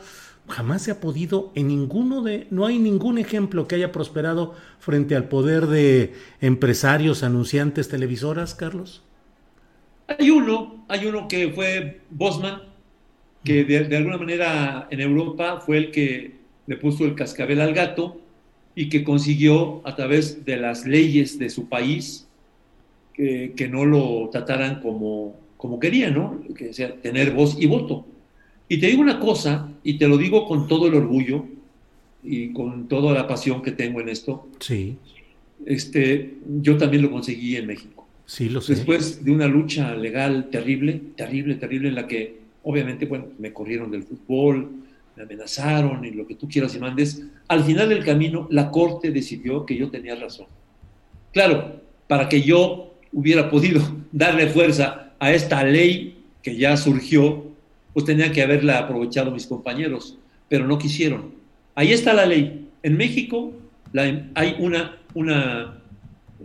jamás 0.50 0.82
se 0.82 0.92
ha 0.92 1.00
podido 1.00 1.52
en 1.56 1.68
ninguno 1.68 2.22
de, 2.22 2.48
no 2.50 2.66
hay 2.66 2.80
ningún 2.80 3.18
ejemplo 3.18 3.68
que 3.68 3.76
haya 3.76 3.92
prosperado 3.92 4.56
frente 4.80 5.16
al 5.16 5.30
poder 5.30 5.68
de 5.68 6.14
empresarios, 6.42 7.24
anunciantes, 7.24 7.90
televisoras, 7.90 8.56
Carlos. 8.56 9.04
Hay 10.08 10.32
uno, 10.32 10.84
hay 10.88 11.06
uno 11.06 11.28
que 11.28 11.52
fue 11.52 12.02
Bosman, 12.10 12.64
que 13.44 13.64
de, 13.64 13.96
alguna 13.96 14.18
manera 14.18 14.88
en 14.90 15.00
Europa 15.00 15.62
fue 15.66 15.78
el 15.78 15.92
que 15.92 16.36
le 16.68 16.78
puso 16.78 17.06
el 17.06 17.16
cascabel 17.16 17.62
al 17.62 17.74
gato 17.74 18.20
y 18.76 18.90
que 18.90 19.04
consiguió 19.04 19.82
a 19.88 19.96
través 19.96 20.46
de 20.46 20.58
las 20.58 20.86
leyes 20.86 21.40
de 21.40 21.50
su 21.50 21.70
país 21.70 22.28
que, 23.14 23.70
no 23.70 23.86
lo 23.86 24.30
trataran 24.32 24.82
como, 24.82 25.36
como 25.58 25.80
quería, 25.80 26.10
¿no? 26.10 26.42
Que 26.56 26.74
sea 26.74 26.96
tener 27.02 27.32
voz 27.32 27.58
y 27.60 27.68
voto. 27.68 28.06
Y 28.70 28.80
te 28.80 28.88
digo 28.88 29.02
una 29.02 29.20
cosa, 29.20 29.69
y 29.84 29.98
te 29.98 30.08
lo 30.08 30.18
digo 30.18 30.48
con 30.48 30.68
todo 30.68 30.88
el 30.88 30.96
orgullo 30.96 31.46
y 32.24 32.52
con 32.54 32.88
toda 32.88 33.14
la 33.14 33.28
pasión 33.28 33.62
que 33.62 33.72
tengo 33.72 34.02
en 34.02 34.10
esto. 34.10 34.48
Sí. 34.60 34.98
Este, 35.66 36.36
yo 36.62 36.78
también 36.78 37.04
lo 37.04 37.12
conseguí 37.12 37.56
en 37.56 37.68
México. 37.68 38.08
Sí, 38.26 38.50
lo 38.50 38.62
sé. 38.62 38.76
Después 38.76 39.24
de 39.24 39.32
una 39.32 39.48
lucha 39.48 39.96
legal 39.96 40.50
terrible, 40.52 41.02
terrible, 41.16 41.56
terrible, 41.56 41.90
en 41.90 41.96
la 41.96 42.08
que 42.08 42.40
Obviamente, 42.64 43.06
bueno, 43.06 43.28
me 43.38 43.54
corrieron 43.54 43.90
del 43.90 44.04
fútbol, 44.04 44.70
me 45.16 45.24
amenazaron 45.24 46.04
y 46.06 46.12
lo 46.12 46.28
que 46.28 46.36
tú 46.36 46.48
quieras 46.48 46.76
y 46.76 46.80
mandes. 46.80 47.24
Al 47.48 47.64
final 47.64 47.90
del 47.90 48.04
camino, 48.04 48.48
la 48.52 48.70
Corte 48.70 49.12
decidió 49.12 49.66
que 49.66 49.78
yo 49.78 49.90
tenía 49.90 50.16
razón. 50.16 50.48
Claro, 51.32 51.82
para 52.08 52.28
que 52.28 52.42
yo 52.42 52.94
hubiera 53.14 53.50
podido 53.50 53.82
darle 54.12 54.48
fuerza 54.48 55.14
a 55.20 55.34
esta 55.34 55.64
ley 55.64 56.18
que 56.44 56.58
ya 56.58 56.76
surgió, 56.78 57.46
pues 57.94 58.06
tenía 58.06 58.32
que 58.32 58.42
haberla 58.42 58.80
aprovechado 58.80 59.32
mis 59.32 59.48
compañeros, 59.48 60.18
pero 60.48 60.68
no 60.68 60.78
quisieron. 60.78 61.34
Ahí 61.76 61.92
está 61.92 62.14
la 62.14 62.26
ley. 62.26 62.68
En 62.84 62.98
México 62.98 63.54
hay 64.36 64.56
una, 64.60 64.98
una, 65.14 65.82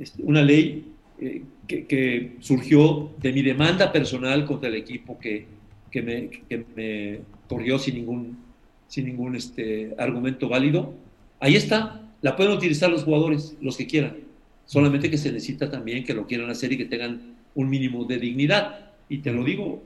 este, 0.01 0.23
una 0.23 0.43
ley 0.43 0.93
eh, 1.21 1.43
que, 1.67 2.37
surgió 2.41 3.11
de 3.21 3.33
mi 3.33 3.43
demanda 3.43 3.93
personal 3.93 4.45
contra 4.45 4.69
el 4.69 4.77
equipo 4.77 5.19
que, 5.19 5.47
que, 5.91 6.03
me, 6.03 6.29
que 6.29 7.21
corrió 7.49 7.79
sin 7.79 7.97
ningún, 7.97 8.39
sin 8.89 9.07
ningún 9.07 9.37
este, 9.37 9.95
argumento 9.99 10.49
válido. 10.49 10.95
Ahí 11.41 11.57
está, 11.57 12.03
la 12.23 12.37
pueden 12.37 12.53
utilizar 12.53 12.91
los 12.91 13.05
jugadores, 13.05 13.57
los 13.61 13.77
que 13.77 13.87
quieran. 13.87 14.17
Solamente 14.67 15.11
que 15.11 15.19
se 15.19 15.31
necesita 15.31 15.71
también 15.71 16.05
que 16.05 16.15
lo 16.15 16.27
quieran 16.27 16.49
hacer 16.51 16.73
y 16.73 16.79
que 16.79 16.87
tengan 16.87 17.35
un 17.55 17.69
mínimo 17.69 18.05
de 18.05 18.19
dignidad. 18.19 18.93
Y 19.09 19.19
te 19.19 19.33
lo 19.33 19.45
digo, 19.45 19.83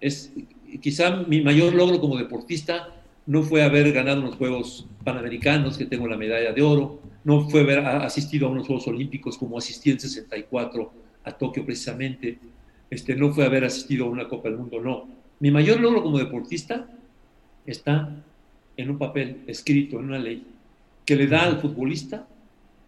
es 0.00 0.32
quizá 0.78 1.16
mi 1.16 1.40
mayor 1.40 1.74
logro 1.74 2.00
como 2.00 2.16
deportista 2.16 2.88
no 3.26 3.42
fue 3.42 3.62
haber 3.62 3.92
ganado 3.92 4.20
unos 4.20 4.36
Juegos 4.36 4.86
Panamericanos, 5.02 5.78
que 5.78 5.86
tengo 5.86 6.06
la 6.06 6.16
medalla 6.16 6.52
de 6.52 6.62
oro, 6.62 7.00
no 7.24 7.48
fue 7.48 7.60
haber 7.60 7.78
asistido 7.78 8.46
a 8.46 8.50
unos 8.50 8.66
Juegos 8.66 8.86
Olímpicos 8.86 9.38
como 9.38 9.56
asistí 9.56 9.90
en 9.90 10.00
64 10.00 10.92
a 11.24 11.32
Tokio 11.32 11.64
precisamente, 11.64 12.38
este, 12.90 13.16
no 13.16 13.32
fue 13.32 13.46
haber 13.46 13.64
asistido 13.64 14.06
a 14.06 14.10
una 14.10 14.28
Copa 14.28 14.48
del 14.48 14.58
Mundo, 14.58 14.80
no. 14.80 15.08
Mi 15.40 15.50
mayor 15.50 15.80
logro 15.80 16.02
como 16.02 16.18
deportista 16.18 16.86
está 17.64 18.14
en 18.76 18.90
un 18.90 18.98
papel 18.98 19.42
escrito, 19.46 19.98
en 19.98 20.06
una 20.06 20.18
ley, 20.18 20.46
que 21.06 21.16
le 21.16 21.26
da 21.26 21.44
al 21.44 21.60
futbolista 21.60 22.26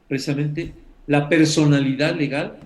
precisamente 0.09 0.73
la 1.07 1.29
personalidad 1.29 2.15
legal 2.15 2.59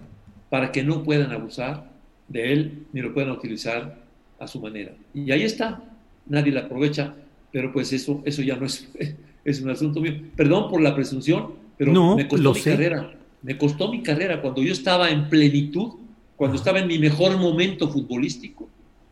para 0.48 0.72
que 0.72 0.82
no 0.82 1.02
puedan 1.02 1.32
abusar 1.32 1.90
de 2.28 2.52
él 2.52 2.86
ni 2.92 3.00
lo 3.00 3.14
puedan 3.14 3.30
utilizar 3.30 4.04
a 4.40 4.48
su 4.48 4.60
manera. 4.60 4.92
Y 5.14 5.30
ahí 5.30 5.42
está, 5.42 5.80
nadie 6.26 6.50
la 6.50 6.60
aprovecha, 6.60 7.14
pero 7.52 7.72
pues 7.72 7.92
eso, 7.92 8.22
eso 8.24 8.42
ya 8.42 8.56
no 8.56 8.66
es, 8.66 8.90
es 9.44 9.60
un 9.60 9.70
asunto 9.70 10.00
mío. 10.00 10.14
Perdón 10.34 10.68
por 10.68 10.80
la 10.80 10.94
presunción, 10.94 11.52
pero 11.78 12.16
me 12.16 12.26
costó 12.26 12.52
mi 12.52 12.60
carrera. 12.60 13.14
Me 13.42 13.56
costó 13.56 13.90
mi 13.90 14.02
carrera 14.02 14.42
cuando 14.42 14.62
yo 14.62 14.72
estaba 14.72 15.10
en 15.10 15.28
plenitud, 15.28 15.92
cuando 16.36 16.56
estaba 16.56 16.78
en 16.78 16.88
mi 16.88 16.98
mejor 16.98 17.38
momento 17.38 17.88
futbolístico. 17.88 18.68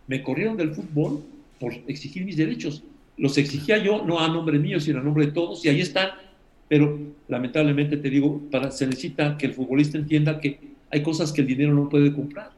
Me 0.07 0.23
corrieron 0.23 0.57
del 0.57 0.75
fútbol 0.75 1.23
por 1.61 1.73
exigir 1.87 2.25
mis 2.25 2.37
derechos. 2.37 2.83
Los 3.17 3.37
exigía 3.39 3.79
yo, 3.79 4.05
no 4.05 4.21
a 4.21 4.29
nombre 4.29 4.59
mío, 4.59 4.81
sino 4.81 5.01
a 5.01 5.03
nombre 5.03 5.27
de 5.27 5.33
todos, 5.33 5.65
y 5.65 5.69
ahí 5.69 5.81
están. 5.81 6.11
Pero 6.69 6.99
lamentablemente 7.27 7.97
te 7.97 8.11
digo, 8.11 8.41
para, 8.51 8.71
se 8.71 8.87
necesita 8.87 9.37
que 9.37 9.47
el 9.47 9.55
futbolista 9.55 9.99
entienda 9.99 10.41
que 10.41 10.59
hay 10.91 11.03
cosas 11.03 11.33
que 11.33 11.41
el 11.41 11.47
dinero 11.47 11.75
no 11.75 11.89
puede 11.89 12.13
comprar. 12.13 12.51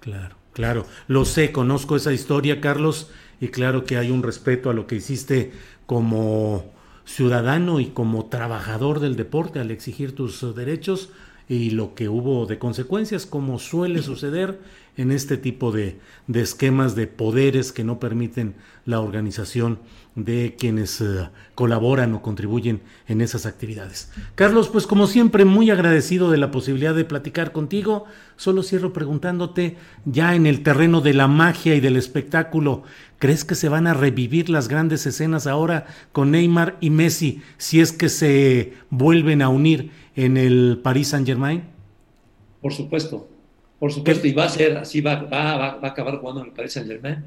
Claro, 0.00 0.36
claro. 0.56 0.86
Lo 1.06 1.26
sé, 1.26 1.52
conozco 1.52 1.96
esa 1.96 2.14
historia, 2.14 2.62
Carlos, 2.62 3.10
y 3.42 3.48
claro 3.48 3.84
que 3.84 3.98
hay 3.98 4.10
un 4.10 4.22
respeto 4.22 4.70
a 4.70 4.72
lo 4.72 4.86
que 4.86 4.96
hiciste 4.96 5.52
como 5.84 6.72
ciudadano 7.04 7.78
y 7.78 7.88
como 7.88 8.26
trabajador 8.26 9.00
del 9.00 9.16
deporte 9.16 9.60
al 9.60 9.70
exigir 9.70 10.14
tus 10.14 10.56
derechos 10.56 11.10
y 11.48 11.70
lo 11.70 11.94
que 11.94 12.08
hubo 12.08 12.46
de 12.46 12.58
consecuencias, 12.58 13.26
como 13.26 13.58
suele 13.58 14.02
suceder 14.02 14.58
en 14.96 15.12
este 15.12 15.36
tipo 15.36 15.72
de, 15.72 15.98
de 16.26 16.40
esquemas 16.40 16.94
de 16.96 17.06
poderes 17.06 17.72
que 17.72 17.84
no 17.84 18.00
permiten 18.00 18.54
la 18.84 19.00
organización 19.00 19.78
de 20.16 20.56
quienes 20.58 21.02
eh, 21.02 21.28
colaboran 21.54 22.14
o 22.14 22.22
contribuyen 22.22 22.80
en 23.06 23.20
esas 23.20 23.44
actividades. 23.44 24.10
Carlos, 24.34 24.68
pues 24.68 24.86
como 24.86 25.06
siempre, 25.06 25.44
muy 25.44 25.70
agradecido 25.70 26.30
de 26.30 26.38
la 26.38 26.50
posibilidad 26.50 26.94
de 26.94 27.04
platicar 27.04 27.52
contigo. 27.52 28.06
Solo 28.36 28.62
cierro 28.62 28.94
preguntándote, 28.94 29.76
ya 30.06 30.34
en 30.34 30.46
el 30.46 30.62
terreno 30.62 31.02
de 31.02 31.12
la 31.12 31.28
magia 31.28 31.74
y 31.74 31.80
del 31.80 31.96
espectáculo, 31.96 32.82
¿crees 33.18 33.44
que 33.44 33.54
se 33.54 33.68
van 33.68 33.86
a 33.86 33.94
revivir 33.94 34.48
las 34.48 34.68
grandes 34.68 35.06
escenas 35.06 35.46
ahora 35.46 35.86
con 36.12 36.30
Neymar 36.30 36.78
y 36.80 36.88
Messi 36.88 37.42
si 37.58 37.80
es 37.80 37.92
que 37.92 38.08
se 38.08 38.72
vuelven 38.88 39.42
a 39.42 39.50
unir 39.50 39.90
en 40.16 40.36
el 40.36 40.80
Paris 40.82 41.08
Saint 41.08 41.26
Germain? 41.26 41.62
Por 42.60 42.72
supuesto, 42.72 43.28
por 43.78 43.92
supuesto, 43.92 44.26
y 44.26 44.32
va 44.32 44.44
a 44.44 44.48
ser 44.48 44.78
así, 44.78 45.00
va, 45.00 45.16
va, 45.22 45.56
va, 45.56 45.66
a 45.80 45.86
acabar 45.86 46.18
jugando 46.18 46.40
en 46.40 46.48
el 46.48 46.52
Paris 46.52 46.72
Saint 46.72 46.88
Germain 46.88 47.24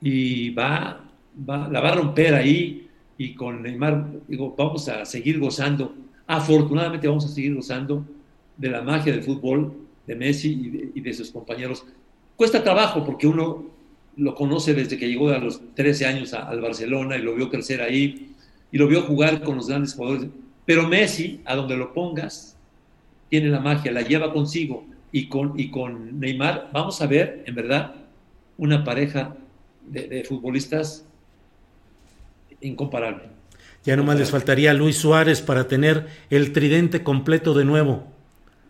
y 0.00 0.50
va, 0.50 1.04
la 1.46 1.80
va 1.80 1.90
a 1.90 1.94
romper 1.94 2.34
ahí 2.34 2.88
y 3.18 3.34
con 3.34 3.62
Neymar, 3.62 4.06
digo, 4.26 4.54
vamos 4.56 4.88
a 4.88 5.04
seguir 5.04 5.38
gozando, 5.38 5.94
afortunadamente 6.26 7.06
vamos 7.06 7.26
a 7.26 7.28
seguir 7.28 7.54
gozando 7.54 8.04
de 8.56 8.70
la 8.70 8.80
magia 8.80 9.12
del 9.12 9.22
fútbol 9.22 9.74
de 10.06 10.16
Messi 10.16 10.90
y 10.94 11.00
de, 11.00 11.12
sus 11.12 11.30
compañeros. 11.30 11.84
Cuesta 12.34 12.64
trabajo 12.64 13.04
porque 13.04 13.26
uno 13.26 13.66
lo 14.16 14.34
conoce 14.34 14.74
desde 14.74 14.98
que 14.98 15.06
llegó 15.06 15.28
a 15.28 15.38
los 15.38 15.60
13 15.74 16.06
años 16.06 16.32
al 16.32 16.60
Barcelona 16.60 17.16
y 17.16 17.22
lo 17.22 17.34
vio 17.34 17.50
crecer 17.50 17.82
ahí 17.82 18.32
y 18.72 18.78
lo 18.78 18.88
vio 18.88 19.02
jugar 19.02 19.42
con 19.42 19.56
los 19.56 19.68
grandes 19.68 19.94
jugadores. 19.94 20.28
Pero 20.70 20.86
Messi, 20.86 21.40
a 21.46 21.56
donde 21.56 21.76
lo 21.76 21.92
pongas, 21.92 22.56
tiene 23.28 23.48
la 23.48 23.58
magia, 23.58 23.90
la 23.90 24.02
lleva 24.02 24.32
consigo 24.32 24.86
y 25.10 25.26
con, 25.28 25.58
y 25.58 25.68
con 25.68 26.20
Neymar 26.20 26.70
vamos 26.72 27.02
a 27.02 27.08
ver, 27.08 27.42
en 27.44 27.56
verdad, 27.56 27.96
una 28.56 28.84
pareja 28.84 29.34
de, 29.88 30.22
futbolistas 30.22 31.04
incomparable. 32.60 33.24
Ya 33.82 33.96
nomás 33.96 34.16
les 34.20 34.30
faltaría 34.30 34.70
a 34.70 34.74
Luis 34.74 34.96
Suárez 34.96 35.40
para 35.40 35.66
tener 35.66 36.06
el 36.30 36.52
tridente 36.52 37.02
completo 37.02 37.52
de 37.52 37.64
nuevo. 37.64 38.06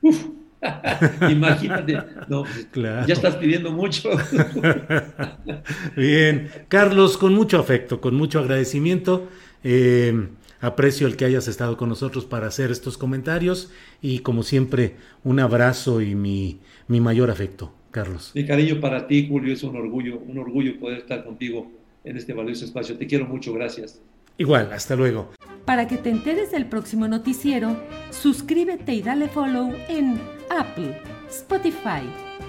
Uf, 0.00 0.24
imagínate, 1.30 1.98
no, 2.28 2.44
ya 3.06 3.12
estás 3.12 3.36
pidiendo 3.36 3.72
mucho. 3.72 4.08
Bien, 5.96 6.48
Carlos, 6.68 7.18
con 7.18 7.34
mucho 7.34 7.58
afecto, 7.58 8.00
con 8.00 8.14
mucho 8.14 8.38
agradecimiento. 8.38 9.28
Eh, 9.62 10.28
Aprecio 10.60 11.06
el 11.06 11.16
que 11.16 11.24
hayas 11.24 11.48
estado 11.48 11.76
con 11.76 11.88
nosotros 11.88 12.26
para 12.26 12.46
hacer 12.46 12.70
estos 12.70 12.98
comentarios 12.98 13.70
y 14.02 14.18
como 14.18 14.42
siempre 14.42 14.96
un 15.24 15.40
abrazo 15.40 16.02
y 16.02 16.14
mi, 16.14 16.60
mi 16.86 17.00
mayor 17.00 17.30
afecto, 17.30 17.72
Carlos. 17.90 18.32
Mi 18.34 18.44
cariño 18.44 18.78
para 18.80 19.06
ti, 19.06 19.26
Julio, 19.26 19.54
es 19.54 19.62
un 19.62 19.76
orgullo, 19.76 20.18
un 20.18 20.38
orgullo 20.38 20.78
poder 20.78 20.98
estar 20.98 21.24
contigo 21.24 21.70
en 22.04 22.16
este 22.16 22.34
valioso 22.34 22.66
espacio. 22.66 22.96
Te 22.98 23.06
quiero 23.06 23.26
mucho, 23.26 23.54
gracias. 23.54 24.00
Igual, 24.36 24.70
hasta 24.72 24.96
luego. 24.96 25.30
Para 25.64 25.86
que 25.88 25.96
te 25.96 26.10
enteres 26.10 26.50
del 26.50 26.66
próximo 26.66 27.08
noticiero, 27.08 27.76
suscríbete 28.10 28.92
y 28.92 29.02
dale 29.02 29.28
follow 29.28 29.72
en 29.88 30.20
Apple, 30.50 31.00
Spotify, 31.28 32.02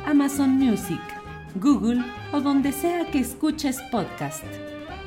Amazon 0.05 0.51
Music, 0.51 1.01
Google 1.55 2.01
o 2.33 2.41
donde 2.41 2.71
sea 2.71 3.05
que 3.11 3.19
escuches 3.19 3.77
podcast 3.91 4.43